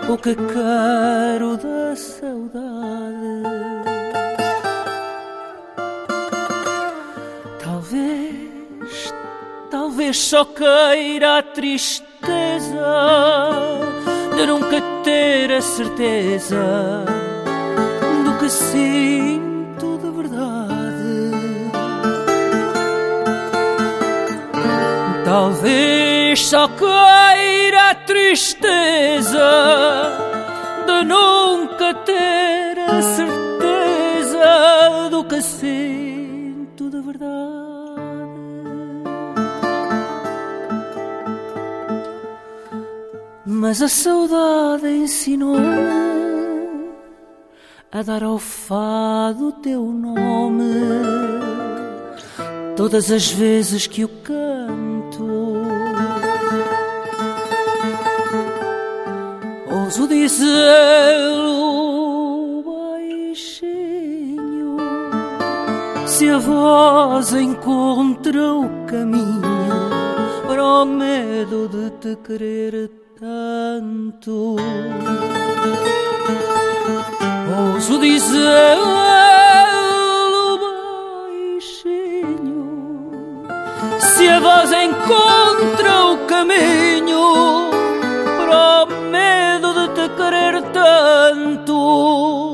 o 0.09 0.17
que 0.17 0.35
quero 0.35 1.57
da 1.57 1.97
saudade. 1.97 3.43
Talvez, 7.63 9.13
talvez 9.71 10.17
só 10.17 10.45
queira 10.45 11.39
a 11.39 11.43
tristeza 11.43 12.03
de 14.37 14.47
nunca 14.47 14.81
ter 15.03 15.53
a 15.53 15.61
certeza 15.61 17.05
do 18.25 18.39
que 18.39 18.49
sinto 18.49 19.99
de 19.99 20.11
verdade. 20.11 21.33
Talvez 25.25 26.12
só 26.37 26.69
queira 26.69 27.91
a 27.91 27.95
tristeza 27.95 29.39
de 30.87 31.05
nunca 31.05 31.95
ter 31.95 32.79
a 32.79 33.03
certeza 33.03 35.09
do 35.11 35.25
que 35.25 35.43
sinto 35.43 36.91
de 36.91 37.01
verdade. 37.01 37.53
Mas 43.45 43.83
a 43.83 43.89
saudade 43.89 44.89
ensinou-me 44.89 45.61
a 47.91 48.03
dar 48.03 48.23
ao 48.23 48.39
fado 48.39 49.53
teu 49.53 49.83
nome 49.83 50.63
todas 52.75 53.11
as 53.11 53.31
vezes 53.31 53.87
que 53.87 54.05
o 54.05 54.09
canto. 54.09 54.52
Ouso 59.93 60.09
dizê-lo 60.09 61.53
baixinho. 62.65 63.69
Se 66.07 66.31
a 66.31 66.39
voz 66.39 67.35
encontra 67.35 68.55
o 68.55 68.71
caminho 68.87 69.91
para 70.47 70.65
o 70.65 70.87
medo 70.87 71.69
de 71.69 71.91
te 72.01 72.17
querer 72.27 72.91
tanto, 73.21 74.57
ouso 77.75 77.99
dizê-lo 77.99 78.87
baixinho. 81.61 82.65
Se 83.99 84.27
a 84.27 84.41
voz 84.41 84.73
encontra 84.73 86.07
o 86.07 86.17
caminho 86.27 87.69
para 88.39 88.87
querer 90.23 90.63
tanto. 90.73 92.52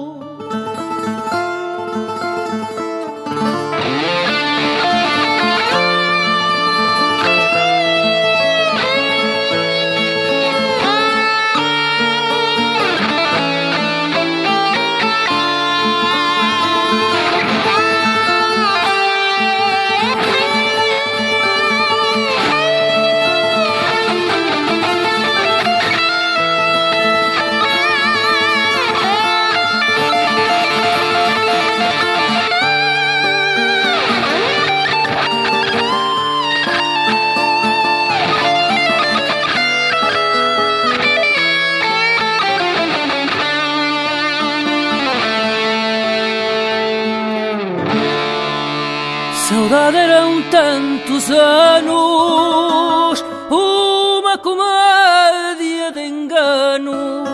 Saudade 49.49 49.97
eram 49.97 50.43
tantos 50.51 51.31
anos, 51.31 53.25
uma 53.51 54.37
comédia 54.37 55.91
de 55.91 56.03
enganos 56.03 57.31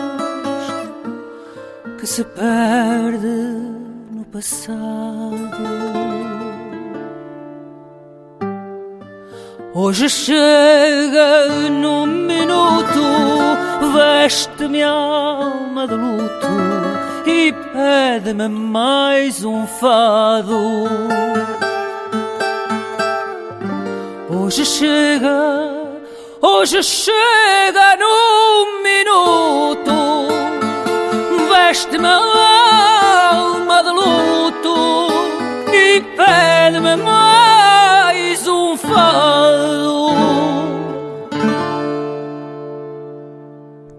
que 1.99 2.07
se 2.07 2.23
perde 2.23 3.27
no 4.13 4.23
passado. 4.31 5.65
Hoje 9.73 10.07
chega 10.07 11.49
num 11.69 12.05
minuto, 12.05 13.03
veste-me 13.93 14.83
alma 14.83 15.85
de 15.85 15.95
luto 15.95 16.47
e 17.29 17.51
pede-me 17.73 18.47
mais 18.47 19.43
um 19.43 19.67
fado. 19.67 20.87
Hoje 24.45 24.63
chega, 24.63 26.01
hoje 26.39 26.83
chega 26.83 27.97
num 27.97 28.83
minuto, 28.83 30.27
veste-me 31.49 32.05
a 32.05 33.31
alma 33.33 33.81
de 33.81 33.89
luto 33.89 35.07
e 35.73 35.99
pede-me 36.15 36.95
mais 36.95 38.47
um 38.47 38.77
fado. 38.77 40.13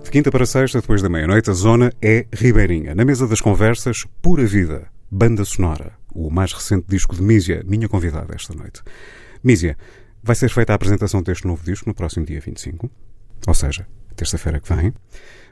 De 0.04 0.10
quinta 0.12 0.30
para 0.30 0.46
sexta, 0.46 0.80
depois 0.80 1.02
da 1.02 1.08
meia-noite, 1.08 1.50
a 1.50 1.54
zona 1.54 1.92
é 2.00 2.24
Ribeirinha. 2.32 2.94
Na 2.94 3.04
mesa 3.04 3.26
das 3.26 3.40
conversas, 3.40 4.06
Pura 4.22 4.44
Vida, 4.44 4.86
Banda 5.10 5.44
Sonora, 5.44 5.94
o 6.14 6.30
mais 6.30 6.52
recente 6.52 6.86
disco 6.86 7.16
de 7.16 7.22
Mísia, 7.22 7.64
minha 7.66 7.88
convidada 7.88 8.32
esta 8.36 8.54
noite. 8.54 8.80
Mísia, 9.42 9.76
vai 10.26 10.36
ser 10.36 10.48
feita 10.50 10.72
a 10.72 10.76
apresentação 10.76 11.22
deste 11.22 11.46
novo 11.46 11.62
disco 11.64 11.88
no 11.88 11.94
próximo 11.94 12.26
dia 12.26 12.40
25, 12.40 12.90
ou 13.46 13.54
seja, 13.54 13.86
terça-feira 14.14 14.60
que 14.60 14.72
vem. 14.74 14.92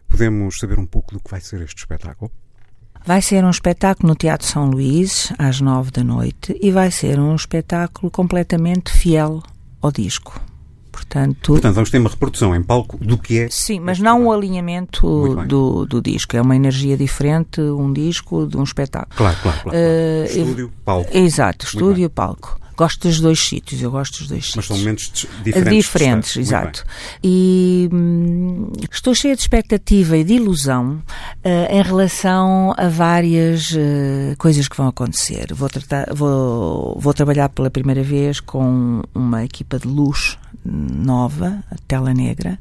Podemos 0.09 0.59
saber 0.59 0.79
um 0.79 0.87
pouco 0.87 1.15
do 1.15 1.21
que 1.21 1.31
vai 1.31 1.41
ser 1.41 1.63
este 1.63 1.79
espetáculo? 1.79 2.31
Vai 3.07 3.21
ser 3.23 3.45
um 3.45 3.51
espetáculo 3.51 4.09
no 4.09 4.15
Teatro 4.15 4.47
São 4.47 4.67
Luís, 4.71 5.33
às 5.39 5.61
nove 5.61 5.91
da 5.91 6.03
noite, 6.03 6.59
e 6.61 6.71
vai 6.71 6.91
ser 6.91 7.19
um 7.21 7.35
espetáculo 7.35 8.11
completamente 8.11 8.91
fiel 8.93 9.43
ao 9.81 9.93
disco. 9.93 10.41
Portanto, 10.91 11.53
Portanto, 11.53 11.75
vamos 11.75 11.91
ter 11.91 11.99
uma 11.99 12.09
reprodução 12.09 12.55
em 12.55 12.63
palco 12.63 12.97
do 13.05 13.19
que 13.19 13.41
é. 13.41 13.49
Sim, 13.51 13.81
mas 13.81 13.99
não 13.99 14.19
o 14.19 14.21
trabalho. 14.23 14.39
alinhamento 14.39 15.45
do, 15.47 15.85
do 15.85 16.01
disco. 16.01 16.37
É 16.37 16.41
uma 16.41 16.55
energia 16.55 16.97
diferente, 16.97 17.61
um 17.61 17.93
disco 17.93 18.47
de 18.47 18.57
um 18.57 18.63
espetáculo. 18.63 19.15
Claro, 19.17 19.37
claro, 19.43 19.61
claro. 19.63 19.77
Eu- 19.79 20.25
Estúdio, 20.27 20.73
palco. 20.85 21.17
Exato, 21.17 21.67
estúdio 21.67 22.09
palco. 22.09 22.59
Gosto 22.77 23.09
dos 23.09 23.21
dois 23.21 23.39
sítios, 23.39 23.81
eu 23.81 23.91
gosto 23.91 24.19
dos 24.19 24.29
dois 24.29 24.41
Mas 24.41 24.65
sítios. 24.65 24.67
são 24.67 24.79
momentos 24.79 25.27
diferentes. 25.45 25.85
Diferentes, 25.85 26.37
exato. 26.37 26.85
E 27.23 27.89
hum, 27.93 28.73
estou 28.91 29.15
cheia 29.15 29.35
de 29.35 29.43
expectativa 29.43 30.17
e 30.17 30.25
de 30.25 30.35
ilusão 30.35 31.03
eh, 31.43 31.79
em 31.79 31.83
relação 31.83 32.75
a 32.77 32.89
várias 32.89 33.75
eh, 33.77 34.35
coisas 34.39 34.67
que 34.67 34.77
vão 34.77 34.89
acontecer. 34.89 35.53
Vou, 35.55 35.69
tratar, 35.69 36.13
vou, 36.13 36.99
vou 36.99 37.15
trabalhar 37.15 37.49
pela 37.49 37.71
primeira 37.71 38.03
vez 38.03 38.41
com 38.41 39.03
uma 39.15 39.45
equipa 39.45 39.79
de 39.79 39.87
luz 39.87 40.37
nova, 40.65 41.63
a 41.71 41.77
tela 41.87 42.15
negra, 42.15 42.59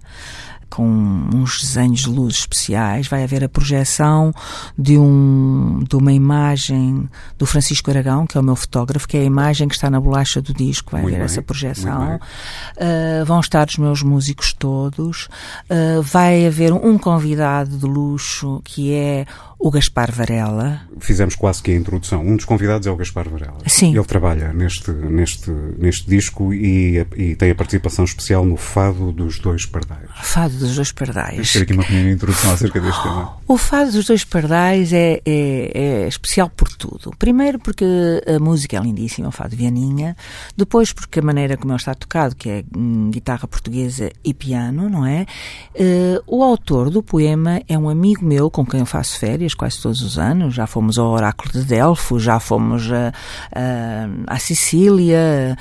com 0.74 1.30
uns 1.32 1.62
desenhos 1.62 2.00
de 2.00 2.10
luz 2.10 2.34
especiais. 2.34 3.08
Vai 3.08 3.24
haver 3.24 3.44
a 3.44 3.50
projeção 3.50 4.34
de, 4.76 4.98
um, 4.98 5.84
de 5.88 5.96
uma 5.96 6.12
imagem 6.12 7.08
do 7.38 7.46
Francisco 7.46 7.92
Aragão, 7.92 8.26
que 8.26 8.36
é 8.36 8.42
o 8.42 8.44
meu 8.44 8.56
fotógrafo, 8.56 9.08
que 9.08 9.16
é 9.16 9.22
a 9.22 9.24
imagem 9.24 9.68
que 9.68 9.76
está 9.76 9.88
na 9.88 10.02
bolacha 10.02 10.42
do 10.42 10.52
disco. 10.52 10.94
Vai 10.94 11.04
Muito 11.04 11.14
haver 11.14 11.26
bem, 11.28 11.32
essa 11.32 11.44
projeção. 11.44 12.16
Uh, 12.16 13.24
vão 13.24 13.40
estar 13.40 13.68
os 13.68 13.78
meus 13.78 14.02
músicos 14.02 14.52
todos. 14.52 15.30
Uh, 15.70 16.02
vai 16.02 16.48
haver 16.48 16.74
um 16.74 16.98
convidado 16.98 17.78
de 17.78 17.86
luxo 17.86 18.60
que 18.64 18.92
é 18.94 19.28
o 19.64 19.72
Gaspar 19.72 20.12
Varela. 20.12 20.82
Fizemos 21.00 21.36
quase 21.36 21.64
que 21.64 21.72
a 21.72 21.74
introdução. 21.74 22.22
Um 22.22 22.36
dos 22.36 22.44
convidados 22.44 22.86
é 22.86 22.92
o 22.92 22.98
Gaspar 22.98 23.30
Varela. 23.30 23.60
Sim. 23.66 23.96
Ele 23.96 24.04
trabalha 24.04 24.52
neste, 24.52 24.92
neste, 24.92 25.50
neste 25.52 26.06
disco 26.06 26.54
e, 26.54 26.98
e 27.16 27.34
tem 27.38 27.50
a 27.50 27.56
participação 27.56 28.04
especial 28.04 28.44
no 28.46 28.58
Fado 28.58 29.14
dos 29.14 29.40
Dois 29.40 29.66
Pardais. 29.66 30.10
Fado 30.22 30.54
dos 30.58 30.76
Dois 30.76 30.92
Pardais. 30.92 31.54
ter 31.54 31.62
aqui 31.62 31.72
uma 31.72 31.84
pequena 31.84 32.12
introdução 32.12 32.52
acerca 32.52 32.82
deste 32.82 33.04
tema. 33.04 33.38
O 33.48 33.58
Fado 33.58 33.94
dos 33.94 34.06
Dois 34.06 34.26
Pardais 34.26 34.92
é, 34.92 35.22
é, 35.26 35.72
é 35.74 36.08
especial 36.10 36.50
por 36.50 36.68
tudo. 36.68 37.12
Primeiro 37.18 37.58
porque 37.58 37.86
a 38.28 38.40
música 38.40 38.76
é 38.76 38.82
lindíssima, 38.82 39.30
o 39.30 39.32
Fado 39.32 39.56
Vianinha. 39.56 40.18
Depois 40.58 40.92
porque 40.92 41.20
a 41.20 41.24
maneira 41.24 41.56
como 41.56 41.72
ele 41.72 41.80
está 41.80 41.96
tocado, 41.96 42.36
que 42.36 42.50
é 42.50 42.66
hum, 42.76 43.10
guitarra 43.12 43.48
portuguesa 43.48 44.12
e 44.26 44.34
piano, 44.34 44.90
não 44.90 45.06
é? 45.06 45.26
Eh, 45.74 46.22
o 46.28 46.44
autor 46.44 46.90
do 46.90 47.02
poema 47.02 47.62
é 47.66 47.78
um 47.78 47.88
amigo 47.88 48.26
meu 48.26 48.52
com 48.52 48.66
quem 48.66 48.82
eu 48.82 48.86
faço 48.86 49.18
férias 49.18 49.53
quase 49.54 49.82
todos 49.82 50.02
os 50.02 50.18
anos. 50.18 50.54
Já 50.54 50.68
fomos 50.68 50.98
ao 50.98 51.12
Oráculo 51.12 51.52
de 51.52 51.64
Delfos, 51.64 52.24
já 52.24 52.40
fomos 52.40 52.92
a, 52.92 53.14
a, 53.54 54.36
à 54.36 54.40
Sicília, 54.40 55.58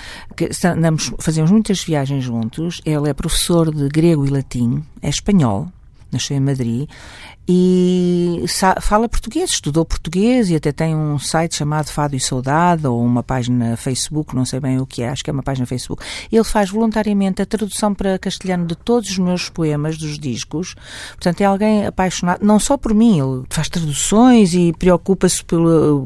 fazemos 1.18 1.50
muitas 1.50 1.82
viagens 1.82 2.24
juntos. 2.24 2.80
Ele 2.84 3.08
é 3.08 3.14
professor 3.14 3.74
de 3.74 3.88
grego 3.88 4.26
e 4.26 4.30
latim, 4.30 4.84
é 5.00 5.08
espanhol, 5.08 5.68
nasceu 6.10 6.36
em 6.36 6.40
Madrid 6.40 6.88
e 7.48 8.44
fala 8.80 9.08
português, 9.08 9.50
estudou 9.50 9.84
português 9.84 10.48
e 10.48 10.56
até 10.56 10.70
tem 10.70 10.94
um 10.94 11.18
site 11.18 11.56
chamado 11.56 11.88
Fado 11.88 12.14
e 12.14 12.20
Saudade 12.20 12.86
ou 12.86 13.02
uma 13.04 13.22
página 13.22 13.76
Facebook, 13.76 14.34
não 14.34 14.44
sei 14.44 14.60
bem 14.60 14.78
o 14.78 14.86
que 14.86 15.02
é, 15.02 15.08
acho 15.08 15.24
que 15.24 15.30
é 15.30 15.32
uma 15.32 15.42
página 15.42 15.66
Facebook. 15.66 16.04
Ele 16.30 16.44
faz 16.44 16.70
voluntariamente 16.70 17.42
a 17.42 17.46
tradução 17.46 17.92
para 17.94 18.18
castelhano 18.18 18.66
de 18.66 18.76
todos 18.76 19.10
os 19.10 19.18
meus 19.18 19.48
poemas 19.48 19.98
dos 19.98 20.18
discos. 20.18 20.74
Portanto, 21.10 21.40
é 21.40 21.44
alguém 21.44 21.86
apaixonado, 21.86 22.44
não 22.44 22.60
só 22.60 22.76
por 22.76 22.94
mim, 22.94 23.18
ele 23.20 23.44
faz 23.50 23.68
traduções 23.68 24.54
e 24.54 24.72
preocupa-se 24.72 25.42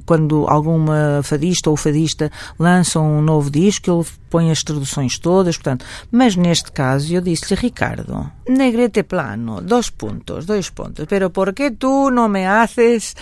quando 0.07 0.47
alguma 0.49 1.21
fadista 1.23 1.69
ou 1.69 1.77
fadista 1.77 2.31
lança 2.59 2.99
um 2.99 3.21
novo 3.21 3.51
disco, 3.51 3.91
ele 3.91 4.07
põe 4.31 4.51
as 4.51 4.63
traduções 4.63 5.19
todas, 5.19 5.57
portanto, 5.57 5.85
mas 6.11 6.37
neste 6.37 6.73
caso 6.73 7.15
eu 7.15 7.21
disse-lhe, 7.21 7.61
Ricardo, 7.61 8.31
negrete 8.49 9.03
plano, 9.03 9.61
dos 9.61 9.91
pontos, 9.91 10.45
dois 10.45 10.69
pontos, 10.71 11.05
pero 11.07 11.31
por 11.37 11.53
que 11.53 11.71
tu 11.71 12.11
não 12.11 12.31
me 12.31 12.47
haces 12.47 13.15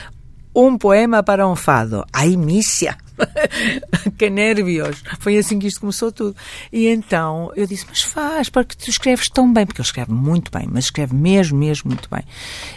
um 0.55 0.79
poema 0.79 1.25
para 1.25 1.49
um 1.49 1.57
fado? 1.57 2.05
Ai, 2.13 2.37
mícia! 2.37 2.97
que 4.19 4.29
nervios! 4.31 5.03
Foi 5.21 5.37
assim 5.39 5.59
que 5.59 5.67
isto 5.67 5.81
começou 5.81 6.11
tudo. 6.13 6.37
E 6.73 6.87
então 6.89 7.51
eu 7.57 7.67
disse, 7.67 7.85
mas 7.89 8.03
faz, 8.03 8.49
porque 8.49 8.75
tu 8.77 8.89
escreves 8.91 9.29
tão 9.29 9.53
bem, 9.53 9.67
porque 9.67 9.81
ele 9.81 9.87
escreve 9.87 10.13
muito 10.13 10.51
bem, 10.51 10.69
mas 10.71 10.85
escreve 10.85 11.15
mesmo, 11.15 11.59
mesmo 11.59 11.91
muito 11.91 12.09
bem. 12.11 12.23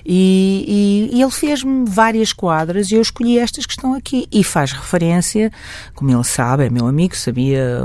E, 0.05 1.09
e- 1.11 1.17
e 1.17 1.21
ele 1.21 1.31
fez-me 1.31 1.85
várias 1.89 2.33
quadras 2.33 2.91
e 2.91 2.95
eu 2.95 3.01
escolhi 3.01 3.39
estas 3.39 3.65
que 3.65 3.73
estão 3.73 3.93
aqui. 3.93 4.27
E 4.31 4.43
faz 4.43 4.71
referência, 4.71 5.51
como 5.95 6.11
ele 6.11 6.23
sabe, 6.23 6.65
é 6.65 6.69
meu 6.69 6.87
amigo, 6.87 7.15
sabia 7.15 7.79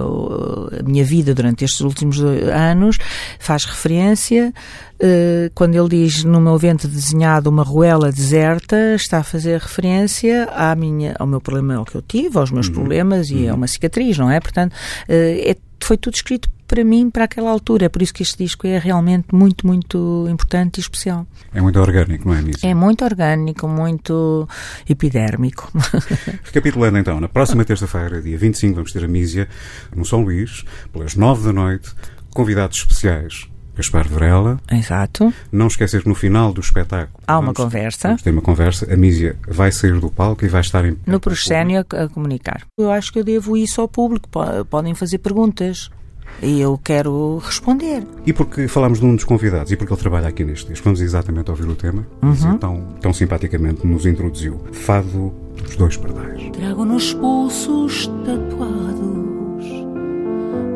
a 0.78 0.82
minha 0.82 1.04
vida 1.04 1.34
durante 1.34 1.64
estes 1.64 1.80
últimos 1.80 2.20
anos, 2.20 2.98
faz 3.38 3.64
referência. 3.64 4.52
uh, 5.02 5.50
quando 5.54 5.74
ele 5.74 5.88
diz 5.88 6.22
no 6.24 6.40
meu 6.40 6.56
vento 6.58 6.86
desenhado 6.88 7.50
uma 7.50 7.62
ruela 7.62 8.10
deserta, 8.12 8.94
está 8.94 9.18
a 9.18 9.22
fazer 9.24 9.60
referência 9.60 10.48
à 10.54 10.74
minha, 10.74 11.14
ao 11.18 11.26
meu 11.26 11.40
problema 11.40 11.84
que 11.84 11.94
eu 11.96 12.02
tive, 12.02 12.38
aos 12.42 12.50
meus 12.50 12.68
problemas 12.68 13.30
e 13.30 13.48
a 13.48 13.54
uma 13.54 13.66
cicatriz, 13.66 14.18
não 14.18 14.30
é? 14.30 14.40
Portanto, 14.40 14.72
uh, 14.72 14.76
é- 15.08 15.56
foi 15.80 15.96
tudo 15.96 16.14
escrito 16.14 16.48
para 16.72 16.84
mim, 16.84 17.10
para 17.10 17.24
aquela 17.24 17.50
altura. 17.50 17.84
É 17.84 17.88
por 17.90 18.00
isso 18.00 18.14
que 18.14 18.22
este 18.22 18.42
disco 18.42 18.66
é 18.66 18.78
realmente 18.78 19.26
muito, 19.34 19.66
muito 19.66 20.26
importante 20.30 20.78
e 20.78 20.80
especial. 20.80 21.26
É 21.52 21.60
muito 21.60 21.78
orgânico, 21.78 22.26
não 22.26 22.34
é, 22.34 22.40
Mísia? 22.40 22.66
É 22.70 22.72
muito 22.72 23.04
orgânico, 23.04 23.68
muito 23.68 24.48
epidérmico. 24.88 25.70
Recapitulando 26.44 26.96
então, 26.96 27.20
na 27.20 27.28
próxima 27.28 27.62
terça-feira, 27.62 28.22
dia 28.22 28.38
25, 28.38 28.74
vamos 28.74 28.90
ter 28.90 29.04
a 29.04 29.08
Mísia 29.08 29.48
no 29.94 30.04
São 30.06 30.22
Luís, 30.22 30.64
pelas 30.90 31.14
9 31.14 31.44
da 31.44 31.52
noite, 31.52 31.92
convidados 32.30 32.78
especiais. 32.78 33.51
Gaspar 33.76 34.06
Varela. 34.08 34.58
Exato. 34.70 35.32
Não 35.50 35.66
esquecer 35.66 36.02
que 36.02 36.08
no 36.08 36.14
final 36.14 36.52
do 36.52 36.60
espetáculo 36.60 37.18
Há 37.26 37.34
uma 37.38 37.52
vamos- 37.52 37.56
conversa. 37.56 38.08
Vamos 38.08 38.22
ter 38.22 38.30
uma 38.30 38.42
conversa. 38.42 38.92
A 38.92 38.96
Mísia 38.96 39.36
vai 39.48 39.72
sair 39.72 39.98
do 39.98 40.10
palco 40.10 40.44
e 40.44 40.48
vai 40.48 40.60
estar 40.60 40.84
em 40.84 40.96
No 41.06 41.18
proscénio 41.18 41.84
a, 41.92 42.02
a 42.04 42.08
comunicar. 42.08 42.62
Eu 42.78 42.90
acho 42.90 43.12
que 43.12 43.18
eu 43.18 43.24
devo 43.24 43.56
isso 43.56 43.80
ao 43.80 43.88
público. 43.88 44.28
Po- 44.28 44.64
Podem 44.68 44.94
fazer 44.94 45.18
perguntas. 45.18 45.90
E 46.40 46.60
eu 46.60 46.78
quero 46.82 47.38
responder. 47.44 48.02
E 48.24 48.32
porque 48.32 48.66
falámos 48.66 49.00
de 49.00 49.04
um 49.06 49.14
dos 49.14 49.24
convidados 49.24 49.70
e 49.70 49.76
porque 49.76 49.92
ele 49.92 50.00
trabalha 50.00 50.28
aqui 50.28 50.42
neste 50.44 50.66
disco, 50.66 50.84
vamos 50.84 51.00
exatamente 51.02 51.50
ouvir 51.50 51.68
o 51.68 51.74
tema. 51.74 52.06
Uhum. 52.22 52.56
Tão, 52.58 52.82
tão 53.02 53.12
simpaticamente 53.12 53.86
nos 53.86 54.06
introduziu. 54.06 54.58
Fado 54.72 55.32
dos 55.62 55.76
Dois 55.76 55.96
Pardais. 55.98 56.50
Trago 56.52 56.84
nos 56.86 57.12
pulsos 57.14 58.06
tatuados 58.24 59.66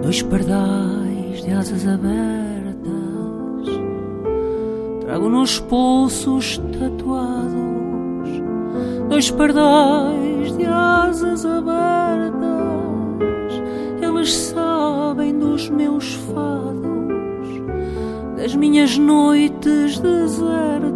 dois 0.03 0.23
pardais 0.23 1.43
de 1.43 1.51
asas 1.53 1.87
abertas. 1.87 2.56
Trago 5.07 5.29
nos 5.29 5.61
pulsos 5.61 6.61
tatuados 6.79 7.77
dois 9.09 9.31
pardais 9.31 10.57
de 10.57 10.65
asas 10.67 11.47
abertas. 11.47 12.37
Eles 14.03 14.35
sabem 14.35 15.39
dos 15.39 15.71
meus 15.71 16.15
fados, 16.15 17.49
das 18.37 18.55
minhas 18.57 18.99
noites 18.99 19.99
desertas. 20.01 20.91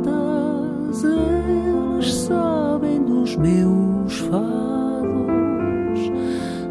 Eles 1.04 2.12
sabem 2.12 3.02
dos 3.04 3.36
meus 3.36 4.18
fados, 4.18 6.00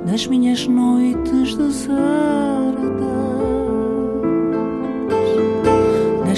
das 0.05 0.27
minhas 0.27 0.67
noites 0.67 1.55
desertas. 1.55 3.38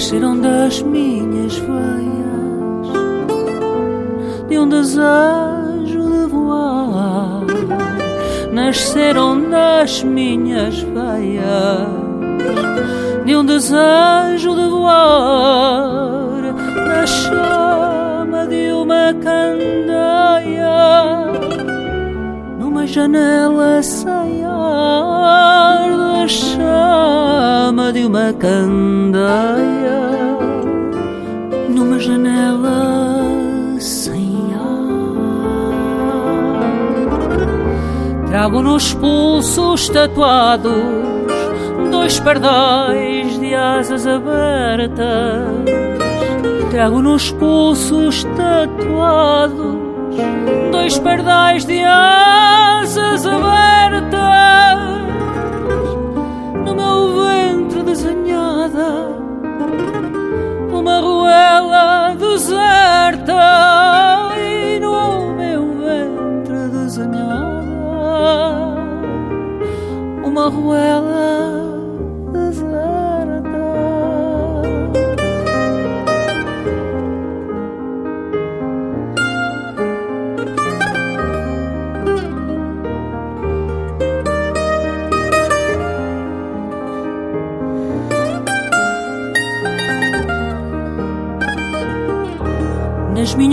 Nasceram 0.02 0.36
das 0.40 0.82
minhas 0.82 1.56
veias, 1.58 2.88
de 4.48 4.58
um 4.58 4.68
desejo 4.68 6.10
de 6.10 6.26
voar. 6.26 7.42
Nasceram 8.52 9.48
das 9.48 10.02
minhas 10.02 10.80
veias, 10.80 11.86
de 13.24 13.36
um 13.36 13.44
desejo 13.44 14.56
de 14.56 14.68
voar, 14.68 16.52
na 16.88 17.06
chama 17.06 18.48
de 18.48 18.72
uma 18.72 19.14
candeia, 19.14 19.62
numa 22.82 22.86
janela 22.86 23.80
sem 23.80 24.44
ar, 24.44 25.88
da 25.96 26.26
chama 26.26 27.92
de 27.92 28.04
uma 28.04 28.32
candeia, 28.32 29.20
numa 31.68 32.00
janela 32.00 33.22
sem 33.78 34.52
ar. 34.56 34.62
Trago 38.26 38.62
nos 38.62 38.92
pulsos 38.94 39.88
tatuados 39.88 40.72
dois 41.92 42.18
pardais 42.18 43.38
de 43.38 43.54
asas 43.54 44.08
abertas. 44.08 45.46
Trago 46.72 47.00
nos 47.00 47.30
pulsos 47.30 48.24
tatuados 48.36 49.76
dois 50.72 50.98
pardais 50.98 51.64
de 51.64 51.80
asas 51.84 52.61
abertas. 52.98 53.61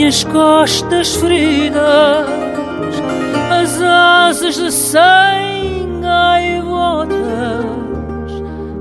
Minhas 0.10 0.24
costas 0.24 1.16
feridas, 1.18 2.26
as 3.52 3.80
asas 3.80 4.56
de 4.56 4.72
cem 4.72 6.02
gaivotas. 6.02 7.20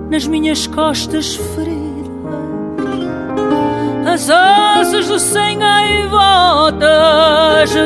Nas 0.08 0.26
minhas 0.26 0.66
costas 0.66 1.36
feridas, 1.36 2.08
as 4.10 4.30
asas 4.30 5.06
de 5.06 5.20
cem 5.20 5.58
gaivotas 5.58 6.80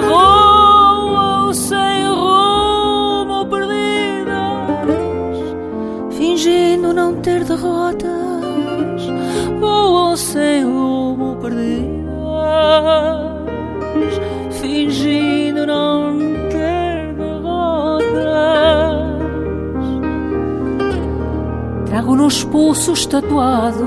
voam 0.09 1.53
sem 1.53 2.07
rumo 2.07 3.45
perdidas, 3.47 4.87
fingindo 6.17 6.95
não 6.95 7.17
ter 7.17 7.43
derrotas, 7.43 8.09
voam 9.59 10.17
sem 10.17 10.63
rumo 10.63 11.35
perdidas, 11.43 12.03
nos 22.23 22.45
pulsos 22.45 23.05
tatuados 23.05 23.83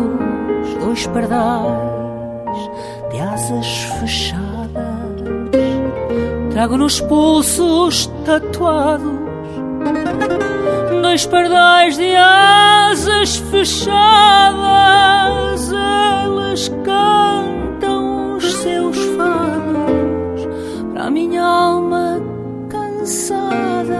dois 0.82 1.08
pardais 1.08 2.70
de 3.10 3.22
asas 3.22 3.66
fechadas. 4.02 4.44
Trago 6.52 6.78
nos 6.78 7.00
pulsos 7.00 8.08
tatuados 8.26 9.14
dois 11.02 11.26
pardais 11.26 11.96
de 11.96 12.14
asas 12.14 13.38
fechadas. 13.38 13.96
Eles 15.72 16.68
cantam 16.84 18.36
os 18.36 18.54
seus 18.56 18.98
fados 19.16 20.46
para 20.94 21.06
a 21.06 21.10
minha 21.10 21.42
alma 21.42 22.22
cansada. 22.68 23.96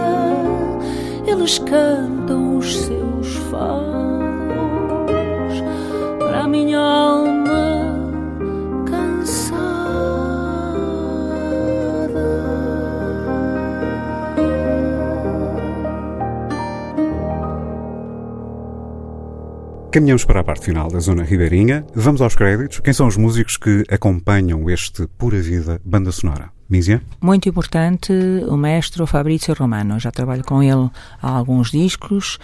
Eles 1.26 1.58
cantam 1.58 2.58
os 2.58 2.76
seus 2.76 3.05
Caminhamos 19.96 20.26
para 20.26 20.40
a 20.40 20.44
parte 20.44 20.66
final 20.66 20.88
da 20.88 21.00
Zona 21.00 21.22
Ribeirinha. 21.22 21.82
Vamos 21.94 22.20
aos 22.20 22.34
créditos. 22.34 22.80
Quem 22.80 22.92
são 22.92 23.06
os 23.06 23.16
músicos 23.16 23.56
que 23.56 23.82
acompanham 23.88 24.68
este 24.68 25.06
Pura 25.16 25.40
Vida 25.40 25.80
banda 25.82 26.12
sonora? 26.12 26.50
Mísia? 26.68 27.00
Muito 27.18 27.48
importante, 27.48 28.12
o 28.46 28.58
maestro 28.58 29.06
Fabrício 29.06 29.54
Romano. 29.54 29.98
Já 29.98 30.10
trabalho 30.10 30.44
com 30.44 30.62
ele 30.62 30.90
há 31.22 31.30
alguns 31.30 31.70
discos. 31.70 32.38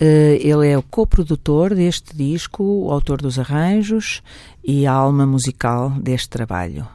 Eh, 0.00 0.38
Ele 0.40 0.66
é 0.66 0.78
o 0.78 0.82
coprodutor 0.82 1.74
deste 1.74 2.16
disco, 2.16 2.64
o 2.64 2.90
autor 2.90 3.20
dos 3.20 3.38
arranjos 3.38 4.22
e 4.64 4.86
a 4.86 4.92
alma 4.92 5.26
musical 5.26 5.90
deste 5.90 6.30
trabalho. 6.30 6.88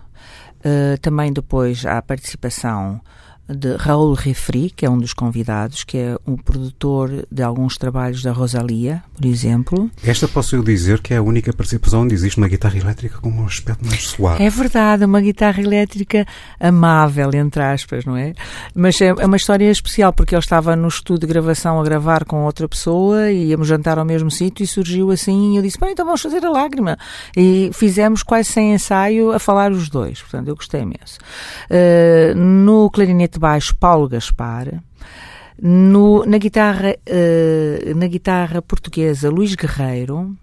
Eh, 0.63 0.98
Também 1.04 1.32
depois 1.32 1.86
há 1.86 2.00
a 2.00 2.02
participação 2.02 3.00
de 3.50 3.76
Raul 3.76 4.14
Refri, 4.14 4.70
que 4.70 4.86
é 4.86 4.90
um 4.90 4.98
dos 4.98 5.14
convidados, 5.14 5.84
que 5.84 5.98
é 5.98 6.18
um 6.26 6.38
produtor 6.38 7.26
de 7.32 7.44
alguns 7.44 7.78
trabalhos 7.78 8.24
da 8.24 8.32
Rosalia, 8.32 9.04
por 9.16 9.26
exemplo. 9.26 9.92
Esta 10.04 10.28
posso 10.28 10.56
eu 10.56 10.64
dizer 10.64 11.02
que 11.02 11.14
é 11.14 11.18
a 11.18 11.22
única 11.22 11.52
participação 11.54 12.04
onde 12.04 12.14
existe 12.16 12.38
uma 12.38 12.48
guitarra 12.48 12.78
elétrica 12.78 13.18
com 13.20 13.30
um 13.30 13.46
aspecto 13.46 13.86
mais 13.86 14.08
suave. 14.08 14.44
É 14.44 14.50
verdade, 14.50 15.04
uma 15.06 15.22
guitarra 15.22 15.62
elétrica 15.62 16.26
amável, 16.60 17.30
entre 17.34 17.62
aspas, 17.62 18.06
não 18.06 18.16
é? 18.16 18.34
Mas 18.74 19.00
é 19.02 19.10
é 19.18 19.26
uma 19.26 19.38
história 19.38 19.70
especial, 19.70 20.14
porque 20.14 20.36
ele 20.36 20.40
estava 20.40 20.76
no 20.76 20.88
estúdio 20.88 21.28
de 21.28 21.34
gravação 21.34 21.80
a 21.80 21.84
gravar 21.84 22.26
com 22.26 22.44
outra 22.44 22.68
pessoa 22.68 23.32
e 23.32 23.48
íamos 23.48 23.68
jantar 23.68 23.98
ao 23.98 24.06
mesmo 24.06 24.30
sítio 24.30 24.64
e 24.64 24.68
surgiu 24.68 25.12
assim, 25.12 25.54
e 25.54 25.58
eu 25.58 25.64
disse, 25.64 25.80
bem, 25.80 25.92
então 25.92 26.06
vamos 26.06 26.22
fazer 26.22 26.46
a 26.46 26.50
lágrima. 26.50 26.98
E 27.36 27.72
fizemos 27.74 28.24
quase 28.24 28.50
sem 28.50 28.74
ensaio 28.74 29.32
a 29.32 29.40
falar 29.40 29.72
os 29.72 29.90
dois, 29.90 30.22
portanto 30.22 30.48
eu 30.48 30.56
gostei 30.56 30.82
imenso. 30.82 31.18
Uh, 31.70 32.36
no 32.36 32.90
clarinete 32.90 33.38
baixo, 33.39 33.75
Paulo 33.75 34.08
Gaspar. 34.08 34.84
No, 35.62 36.25
na, 36.25 36.38
guitarra, 36.38 36.95
uh, 36.95 37.95
na 37.95 38.08
guitarra 38.08 38.62
portuguesa, 38.62 39.30
Luís 39.30 39.56
Guerreiro. 39.56 40.36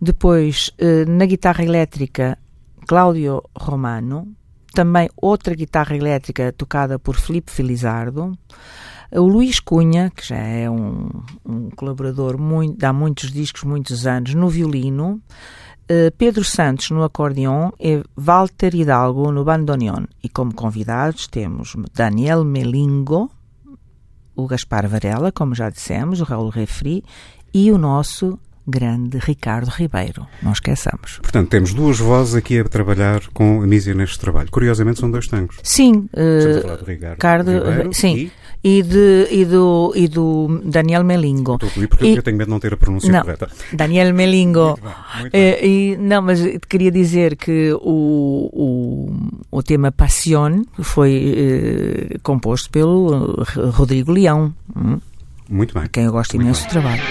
Depois, 0.00 0.70
uh, 0.80 1.10
na 1.10 1.26
guitarra 1.26 1.64
elétrica, 1.64 2.38
Cláudio 2.86 3.42
Romano. 3.54 4.34
Também 4.72 5.10
outra 5.16 5.54
guitarra 5.54 5.96
elétrica 5.96 6.52
tocada 6.52 6.98
por 6.98 7.16
Filipe 7.16 7.50
Felizardo. 7.50 8.32
O 9.12 9.22
Luís 9.22 9.58
Cunha, 9.58 10.10
que 10.14 10.26
já 10.28 10.36
é 10.36 10.70
um, 10.70 11.08
um 11.44 11.68
colaborador 11.70 12.38
muito, 12.38 12.78
de 12.78 12.86
há 12.86 12.92
muitos 12.92 13.32
discos, 13.32 13.64
muitos 13.64 14.06
anos, 14.06 14.34
no 14.34 14.48
violino. 14.48 15.20
Uh, 15.90 16.14
Pedro 16.16 16.44
Santos 16.44 16.90
no 16.90 17.02
acordeon 17.02 17.72
e 17.80 18.00
Walter 18.16 18.72
Hidalgo 18.72 19.32
no 19.32 19.42
bandoneon. 19.42 20.06
E 20.22 20.28
como 20.28 20.54
convidados 20.54 21.26
temos 21.26 21.74
Daniel 21.92 22.44
Melingo, 22.44 23.28
o 24.36 24.46
Gaspar 24.46 24.86
Varela, 24.86 25.32
como 25.32 25.52
já 25.52 25.68
dissemos, 25.68 26.20
o 26.20 26.24
Raul 26.24 26.50
Refri 26.50 27.02
e 27.52 27.72
o 27.72 27.78
nosso 27.78 28.38
grande 28.70 29.18
Ricardo 29.18 29.68
Ribeiro. 29.68 30.26
Não 30.42 30.52
esqueçamos. 30.52 31.18
Portanto, 31.20 31.48
temos 31.48 31.74
duas 31.74 31.98
vozes 31.98 32.34
aqui 32.34 32.58
a 32.60 32.64
trabalhar 32.64 33.20
com 33.34 33.62
a 33.62 33.66
Mísia 33.66 33.94
neste 33.94 34.18
trabalho. 34.18 34.48
Curiosamente, 34.50 35.00
são 35.00 35.10
dois 35.10 35.26
tangos. 35.26 35.56
Sim, 35.62 36.08
Estamos 36.14 36.56
uh, 36.56 36.62
falar 36.62 36.78
Ricardo 36.86 37.12
Ricardo, 37.14 37.50
Ribeiro 37.52 37.92
sim. 37.94 38.16
e- 38.16 38.32
E, 38.62 38.82
de, 38.82 39.26
e, 39.30 39.44
do, 39.46 39.90
e 39.96 40.06
do 40.06 40.60
Daniel 40.66 41.02
Melingo. 41.02 41.54
Estou 41.54 41.70
porque 41.88 42.04
E- 42.04 42.16
eu 42.16 42.22
tenho 42.22 42.36
medo 42.36 42.48
de 42.48 42.50
não 42.50 42.60
ter 42.60 42.74
a 42.74 42.76
pronúncia 42.76 43.10
Não. 43.10 43.22
correta. 43.22 43.48
Daniel 43.72 44.12
Melingo. 44.12 44.66
Muito 44.66 44.82
bem, 44.82 44.92
muito 45.20 45.34
Eh, 45.34 45.66
e, 45.66 45.96
não, 45.96 46.20
mas 46.20 46.40
queria 46.68 46.90
dizer 46.90 47.36
que 47.36 47.72
o, 47.80 48.50
o, 48.52 49.30
o 49.50 49.62
tema 49.62 49.90
Passion 49.90 50.62
foi 50.82 51.34
eh, 52.12 52.18
composto 52.22 52.68
pelo 52.68 53.40
eh, 53.40 53.70
Rodrigo 53.70 54.12
Leão, 54.12 54.52
hum, 54.76 54.98
Muito 55.48 55.72
bem. 55.72 55.84
quem 55.90 56.04
eu 56.04 56.12
gosto 56.12 56.36
imenso 56.36 56.60
bem. 56.60 56.68
do 56.68 56.72
trabalho. 56.72 57.02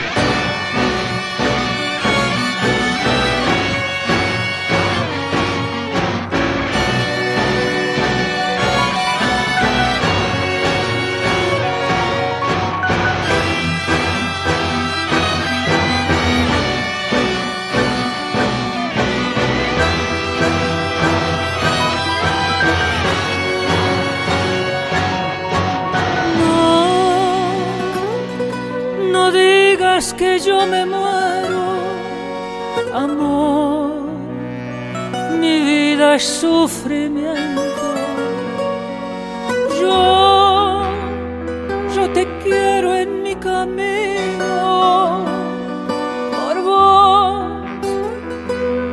Que 30.19 30.37
yo 30.39 30.67
me 30.67 30.85
muero, 30.85 31.65
amor. 32.93 34.03
Mi 35.39 35.55
vida 35.61 36.15
es 36.15 36.25
sufrimiento. 36.41 37.89
Yo, 39.81 40.83
yo 41.95 42.03
te 42.17 42.27
quiero 42.43 42.93
en 42.95 43.23
mi 43.23 43.35
camino. 43.35 45.23
Por 46.37 46.55
vos 46.69 47.53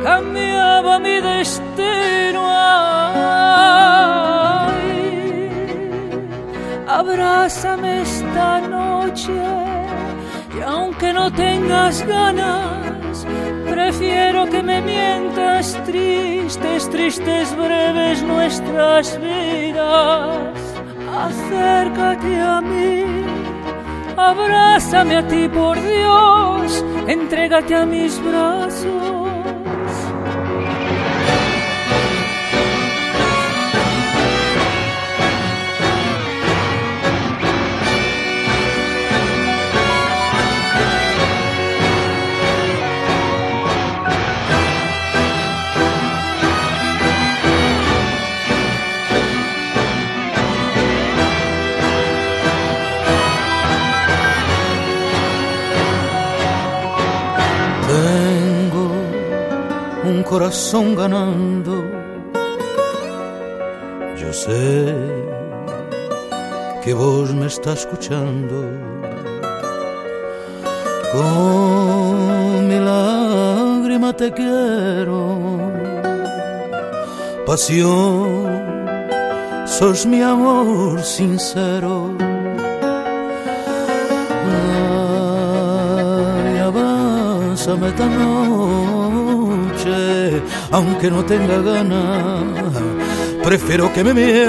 cambiaba 0.05 0.97
mi 0.99 1.19
destino. 1.19 2.41
Ay, 2.49 3.27
abrázame 6.87 8.01
esta 8.03 8.61
noche 8.61 9.76
y 10.57 10.61
aunque 10.61 11.13
no 11.13 11.31
tengas 11.31 12.05
ganas, 12.05 13.25
prefiero 13.69 14.45
que 14.49 14.63
me 14.63 14.81
mientas 14.81 15.77
tristes, 15.85 16.89
tristes, 16.89 17.55
breves 17.55 18.23
nuestras 18.23 19.19
vidas. 19.19 20.57
Acércate 21.13 22.39
a 22.39 22.61
mí, 22.61 23.03
abrázame 24.15 25.17
a 25.17 25.27
ti 25.27 25.47
por 25.49 25.75
Dios, 25.81 26.85
entrégate 27.07 27.75
a 27.75 27.85
mis 27.85 28.21
brazos. 28.23 29.26
Corazón 60.47 60.95
ganando. 60.95 61.73
Yo 64.17 64.31
sé 64.31 64.95
que 66.83 66.93
vos 66.93 67.33
me 67.33 67.47
estás 67.47 67.79
escuchando. 67.81 68.55
Con 71.11 72.67
mi 72.69 72.79
lágrima 72.79 74.13
te 74.13 74.31
quiero. 74.31 75.19
Pasión, 77.45 78.47
sos 79.65 80.05
mi 80.05 80.21
amor 80.21 81.01
sincero. 81.03 82.15
Ay, 86.45 86.57
abrázame 86.59 87.89
esta 87.89 88.07
aunque 90.71 91.09
no 91.09 91.23
tenga 91.25 91.61
ganas, 91.61 92.73
prefiero 93.43 93.93
que 93.93 94.03
me 94.03 94.13
mientas 94.13 94.41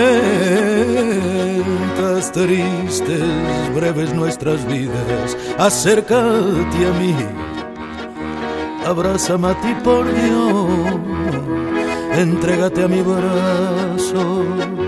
tristes, 2.32 3.22
breves 3.74 4.12
nuestras 4.14 4.66
vidas, 4.66 5.36
acércate 5.58 6.86
a 6.86 6.92
mí, 7.00 7.14
abrázame 8.86 9.48
a 9.48 9.54
ti 9.60 9.74
por 9.84 10.04
Dios, 10.06 10.68
entrégate 12.14 12.82
a 12.84 12.88
mis 12.88 13.04
brazos. 13.04 14.87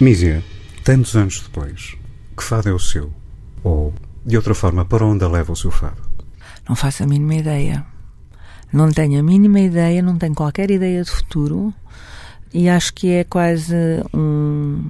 Mísia, 0.00 0.44
tantos 0.84 1.16
anos 1.16 1.40
depois, 1.40 1.96
que 2.36 2.44
fado 2.44 2.68
é 2.68 2.72
o 2.72 2.78
seu? 2.78 3.12
Ou, 3.64 3.92
de 4.24 4.36
outra 4.36 4.54
forma, 4.54 4.84
para 4.84 5.04
onde 5.04 5.26
leva 5.26 5.52
o 5.52 5.56
seu 5.56 5.72
fado? 5.72 6.00
Não 6.68 6.76
faço 6.76 7.02
a 7.02 7.06
mínima 7.06 7.34
ideia. 7.34 7.84
Não 8.72 8.92
tenho 8.92 9.18
a 9.18 9.22
mínima 9.24 9.58
ideia, 9.58 10.00
não 10.00 10.16
tenho 10.16 10.36
qualquer 10.36 10.70
ideia 10.70 11.02
de 11.02 11.10
futuro 11.10 11.74
e 12.54 12.68
acho 12.68 12.94
que 12.94 13.10
é 13.10 13.24
quase 13.24 13.74
um 14.14 14.84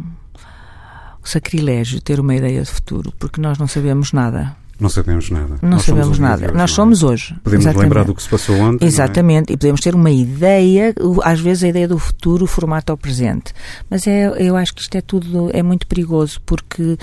sacrilégio 1.25 2.03
ter 2.03 2.21
uma 2.21 2.35
ideia 2.35 2.63
de 2.63 2.71
futuro, 2.71 3.11
porque 3.19 3.41
nós 3.41 3.57
não 3.57 3.67
sabemos 3.67 4.13
nada. 4.13 4.57
Não 4.81 4.89
sabemos 4.89 5.29
nada. 5.31 5.57
Não 5.61 5.71
Nós 5.71 5.83
sabemos 5.83 6.19
nada. 6.19 6.53
Nós 6.53 6.71
é? 6.71 6.75
somos 6.75 7.03
hoje. 7.03 7.35
Podemos 7.43 7.65
Exatamente. 7.65 7.83
lembrar 7.83 8.05
do 8.05 8.15
que 8.15 8.23
se 8.23 8.29
passou 8.29 8.57
ontem. 8.57 8.85
é? 8.85 8.89
Exatamente, 8.89 9.53
e 9.53 9.57
podemos 9.57 9.81
ter 9.81 9.95
uma 9.95 10.11
ideia, 10.11 10.95
às 11.25 11.41
vezes 11.41 11.65
a 11.65 11.69
ideia 11.69 11.89
do 11.89 11.99
futuro, 11.99 12.45
o 12.45 12.47
formato 12.47 12.93
ao 12.93 12.97
presente. 12.97 13.53
Mas 13.91 14.07
é, 14.07 14.29
eu 14.39 14.57
acho 14.57 14.75
que 14.75 14.83
isto 14.83 14.95
é 14.97 15.01
tudo, 15.01 15.51
é 15.53 15.63
muito 15.63 15.87
perigoso, 15.87 16.41
porque 16.47 16.97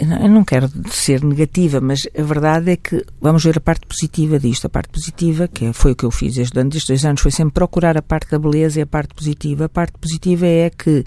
eu 0.00 0.28
não- 0.28 0.44
quero 0.44 0.70
ser 0.90 1.22
negativa, 1.22 1.80
mas 1.80 2.08
a 2.18 2.22
verdade 2.22 2.70
é 2.70 2.76
que 2.76 3.04
vamos 3.20 3.44
ver 3.44 3.58
a 3.58 3.60
parte 3.60 3.86
positiva 3.86 4.38
disto. 4.38 4.66
A 4.66 4.70
parte 4.70 4.88
positiva, 4.88 5.46
que 5.46 5.72
foi 5.72 5.92
o 5.92 5.96
que 5.96 6.04
eu 6.04 6.10
fiz 6.10 6.34
durante 6.50 6.76
estes 6.78 6.88
dois 6.88 7.04
anos, 7.04 7.20
foi 7.20 7.30
sempre 7.30 7.52
procurar 7.54 7.96
a 7.96 8.02
parte 8.02 8.30
da 8.30 8.38
beleza 8.38 8.78
e 8.80 8.82
a 8.82 8.86
parte 8.86 9.14
positiva. 9.14 9.66
A 9.66 9.68
parte 9.68 9.92
positiva 9.98 10.46
é 10.46 10.70
que, 10.70 11.04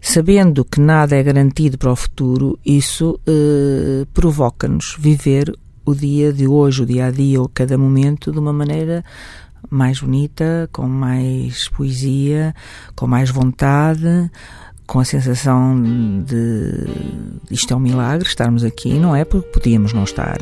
sabendo 0.00 0.64
que 0.64 0.80
nada 0.80 1.14
é 1.16 1.22
garantido 1.22 1.76
para 1.76 1.92
o 1.92 1.96
futuro, 1.96 2.58
isso 2.64 3.20
eh, 3.26 4.06
provoca-nos 4.14 4.96
viver 4.98 5.54
o 5.84 5.94
dia 5.94 6.32
de 6.32 6.46
hoje, 6.46 6.82
o 6.82 6.86
dia 6.86 7.06
a 7.06 7.10
dia, 7.10 7.40
ou 7.40 7.48
cada 7.48 7.76
momento, 7.76 8.32
de 8.32 8.38
uma 8.38 8.52
maneira 8.52 9.04
mais 9.68 10.00
bonita, 10.00 10.68
com 10.72 10.88
mais 10.88 11.68
poesia, 11.68 12.54
com 12.96 13.06
mais 13.06 13.30
vontade, 13.30 14.30
com 14.90 14.98
a 14.98 15.04
sensação 15.04 15.80
de 16.26 16.84
isto 17.48 17.72
é 17.72 17.76
um 17.76 17.80
milagre, 17.80 18.26
estarmos 18.26 18.64
aqui, 18.64 18.94
não 18.94 19.14
é? 19.14 19.24
Porque 19.24 19.48
podíamos 19.50 19.92
não 19.92 20.02
estar. 20.02 20.38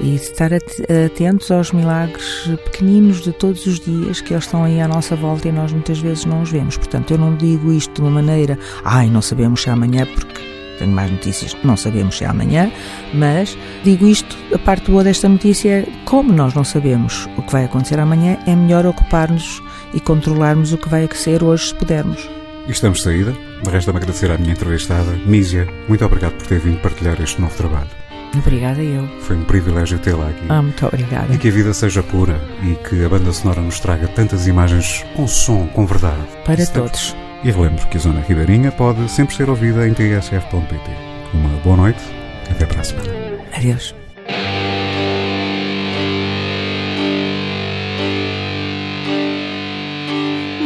E 0.00 0.14
estar 0.14 0.52
at- 0.54 0.80
atentos 1.06 1.50
aos 1.50 1.72
milagres 1.72 2.48
pequeninos 2.66 3.20
de 3.20 3.32
todos 3.32 3.66
os 3.66 3.80
dias 3.80 4.20
que 4.20 4.32
eles 4.32 4.44
estão 4.44 4.62
aí 4.62 4.80
à 4.80 4.86
nossa 4.86 5.16
volta 5.16 5.48
e 5.48 5.52
nós 5.52 5.72
muitas 5.72 5.98
vezes 5.98 6.24
não 6.24 6.42
os 6.42 6.52
vemos. 6.52 6.76
Portanto, 6.76 7.10
eu 7.10 7.18
não 7.18 7.34
digo 7.34 7.72
isto 7.72 7.92
de 7.94 8.00
uma 8.00 8.12
maneira, 8.12 8.56
ai, 8.84 9.10
não 9.10 9.20
sabemos 9.20 9.62
se 9.62 9.68
é 9.68 9.72
amanhã, 9.72 10.06
porque 10.14 10.40
tenho 10.78 10.92
mais 10.92 11.10
notícias, 11.10 11.56
não 11.64 11.76
sabemos 11.76 12.16
se 12.16 12.22
é 12.22 12.28
amanhã, 12.28 12.70
mas 13.12 13.58
digo 13.82 14.06
isto, 14.06 14.36
a 14.54 14.58
parte 14.60 14.88
boa 14.88 15.02
desta 15.02 15.28
notícia 15.28 15.68
é 15.68 15.88
como 16.04 16.32
nós 16.32 16.54
não 16.54 16.62
sabemos 16.62 17.28
o 17.36 17.42
que 17.42 17.50
vai 17.50 17.64
acontecer 17.64 17.98
amanhã, 17.98 18.38
é 18.46 18.54
melhor 18.54 18.86
ocupar-nos 18.86 19.60
e 19.92 19.98
controlarmos 19.98 20.72
o 20.72 20.78
que 20.78 20.88
vai 20.88 21.04
acontecer 21.06 21.42
hoje, 21.42 21.66
se 21.66 21.74
pudermos. 21.74 22.39
E 22.70 22.72
estamos 22.72 22.98
de 22.98 23.04
saída. 23.04 23.34
De 23.64 23.68
resto, 23.68 23.90
me 23.92 23.96
agradecer 23.96 24.30
à 24.30 24.38
minha 24.38 24.52
entrevistada, 24.52 25.10
Mísia. 25.26 25.66
Muito 25.88 26.04
obrigado 26.04 26.34
por 26.34 26.46
ter 26.46 26.60
vindo 26.60 26.80
partilhar 26.80 27.20
este 27.20 27.40
novo 27.40 27.52
trabalho. 27.56 27.88
Obrigada 28.32 28.80
eu. 28.80 29.08
Foi 29.22 29.34
um 29.34 29.42
privilégio 29.42 29.98
tê-la 29.98 30.28
aqui. 30.28 30.44
Ah, 30.48 30.62
muito 30.62 30.86
obrigada. 30.86 31.34
E 31.34 31.36
que 31.36 31.48
a 31.48 31.50
vida 31.50 31.74
seja 31.74 32.00
pura 32.00 32.40
e 32.62 32.76
que 32.88 33.04
a 33.04 33.08
banda 33.08 33.32
sonora 33.32 33.60
nos 33.60 33.80
traga 33.80 34.06
tantas 34.06 34.46
imagens 34.46 35.04
com 35.16 35.26
som, 35.26 35.66
com 35.66 35.84
verdade. 35.84 36.22
Para 36.44 36.64
todos. 36.64 37.16
E 37.42 37.50
relembro 37.50 37.84
que 37.88 37.96
a 37.96 38.00
Zona 38.00 38.20
Ribeirinha 38.20 38.70
pode 38.70 39.10
sempre 39.10 39.34
ser 39.34 39.50
ouvida 39.50 39.88
em 39.88 39.92
tsf.pt. 39.92 40.90
Uma 41.34 41.48
boa 41.64 41.76
noite, 41.76 42.00
até 42.48 42.66
para 42.66 42.82
a 42.82 42.84
semana. 42.84 43.12
Adeus. 43.52 43.92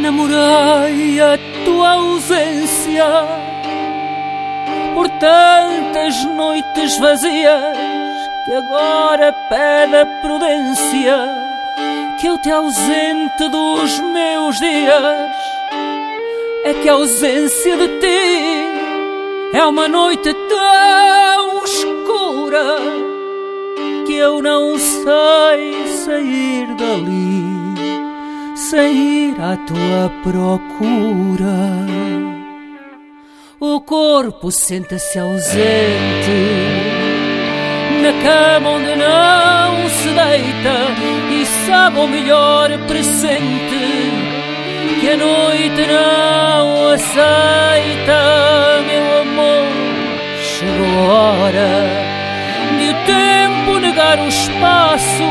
Namorei 0.03 1.19
a 1.19 1.54
tua 1.75 1.91
ausência 1.91 3.05
por 4.93 5.09
tantas 5.19 6.23
noites 6.23 6.97
vazias 6.99 7.77
que 8.45 8.53
agora 8.53 9.33
pede 9.49 9.95
a 9.97 10.05
prudência 10.21 11.17
que 12.17 12.27
eu 12.27 12.37
te 12.37 12.49
ausente 12.49 13.49
dos 13.49 13.99
meus 13.99 14.57
dias. 14.57 15.35
é 16.63 16.73
que 16.75 16.87
a 16.87 16.93
ausência 16.93 17.75
de 17.75 17.87
ti 17.99 19.57
é 19.57 19.65
uma 19.65 19.89
noite 19.89 20.33
tão 20.33 21.65
escura 21.65 22.77
que 24.07 24.13
eu 24.13 24.41
não 24.41 24.79
sei 24.79 25.87
sair 26.05 26.73
dali 26.75 27.64
sem 28.55 29.29
ir 29.29 29.35
à 29.41 29.57
tua 29.57 30.11
procura. 30.23 31.75
O 33.59 33.81
corpo 33.81 34.51
senta-se 34.51 35.19
ausente 35.19 36.85
na 38.01 38.13
cama 38.23 38.69
onde 38.69 38.95
não 38.95 39.89
se 39.89 40.07
deita 40.09 40.77
e 41.31 41.45
sabe 41.65 41.99
o 41.99 42.07
melhor 42.07 42.69
presente 42.87 44.25
que 44.99 45.09
a 45.09 45.17
noite 45.17 45.87
não 45.87 46.91
aceita, 46.91 48.19
meu 48.87 49.21
amor. 49.21 49.67
Chegou 50.41 51.11
a 51.11 51.31
hora 51.31 51.69
de 52.77 52.89
o 52.89 52.93
tempo 53.05 53.79
negar 53.79 54.19
o 54.19 54.27
espaço 54.27 55.23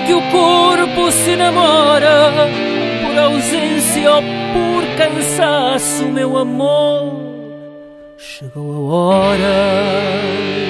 que 0.00 0.14
o 0.14 0.22
corpo 0.30 1.10
se 1.10 1.36
namora 1.36 2.32
por 3.02 3.18
ausência 3.18 4.14
ou 4.14 4.22
por 4.22 4.96
cansaço, 4.96 6.04
meu 6.06 6.36
amor. 6.36 7.28
Chegou 8.16 8.74
a 8.74 8.94
hora. 8.94 10.67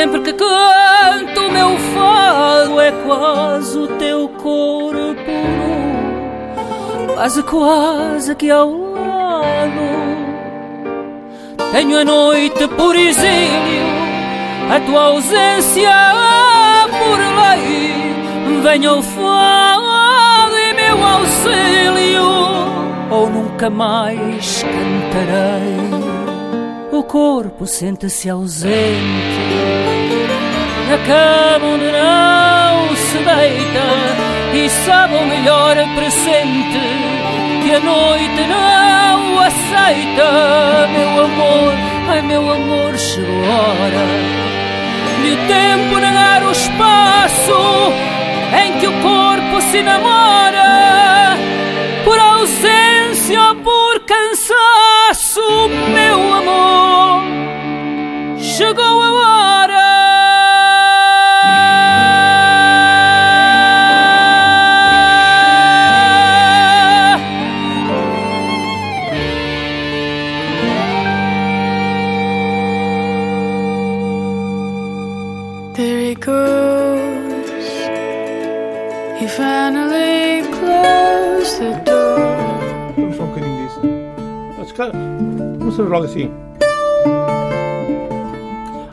Sempre 0.00 0.20
que 0.22 0.32
canto 0.32 1.40
o 1.42 1.52
meu 1.52 1.78
fado 1.78 2.80
é 2.80 2.90
quase 3.04 3.78
o 3.78 3.86
teu 3.98 4.30
corpo 4.30 5.30
nu, 5.30 7.12
quase 7.12 7.42
quase 7.42 8.32
aqui 8.32 8.50
ao 8.50 8.70
lado. 8.70 9.90
Tenho 11.70 11.98
a 11.98 12.04
noite 12.06 12.66
por 12.68 12.96
exílio, 12.96 13.84
a 14.74 14.80
tua 14.80 15.02
ausência 15.02 15.92
por 16.98 17.18
lei. 17.42 17.92
Venha 18.62 18.94
o 18.94 19.02
fado 19.02 20.56
em 20.56 20.72
meu 20.76 21.04
auxílio, 21.04 22.24
ou 23.10 23.28
nunca 23.28 23.68
mais 23.68 24.62
cantarei. 24.62 25.89
Corpo 27.10 27.66
sente-se 27.66 28.30
ausente 28.30 28.70
na 30.88 30.96
cama 30.98 31.66
onde 31.74 31.90
não 31.90 32.94
se 32.94 33.18
deita 33.18 34.54
e 34.54 34.70
sabe 34.70 35.16
o 35.16 35.26
melhor 35.26 35.74
presente 35.96 36.78
que 37.64 37.74
a 37.74 37.80
noite 37.80 38.46
não 38.46 39.40
aceita. 39.40 40.88
Meu 40.92 41.24
amor, 41.24 41.72
ai 42.10 42.22
meu 42.22 42.48
amor, 42.48 42.96
chegou 42.96 43.44
a 43.44 43.58
hora 43.58 44.06
de 45.24 45.32
o 45.32 45.36
tempo 45.48 45.98
negar 45.98 46.44
o 46.44 46.52
espaço 46.52 47.92
em 48.64 48.78
que 48.78 48.86
o 48.86 48.92
corpo 49.02 49.60
se 49.62 49.82
namora 49.82 51.36
por 52.04 52.16
ausência 52.20 53.42
ou 53.48 53.56
por 53.56 54.00
cansaço, 54.06 55.40
não 86.10 86.18
se 86.18 86.18
logo 86.18 86.18
assim. 86.18 86.30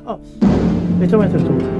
Ah, 0.06 1.77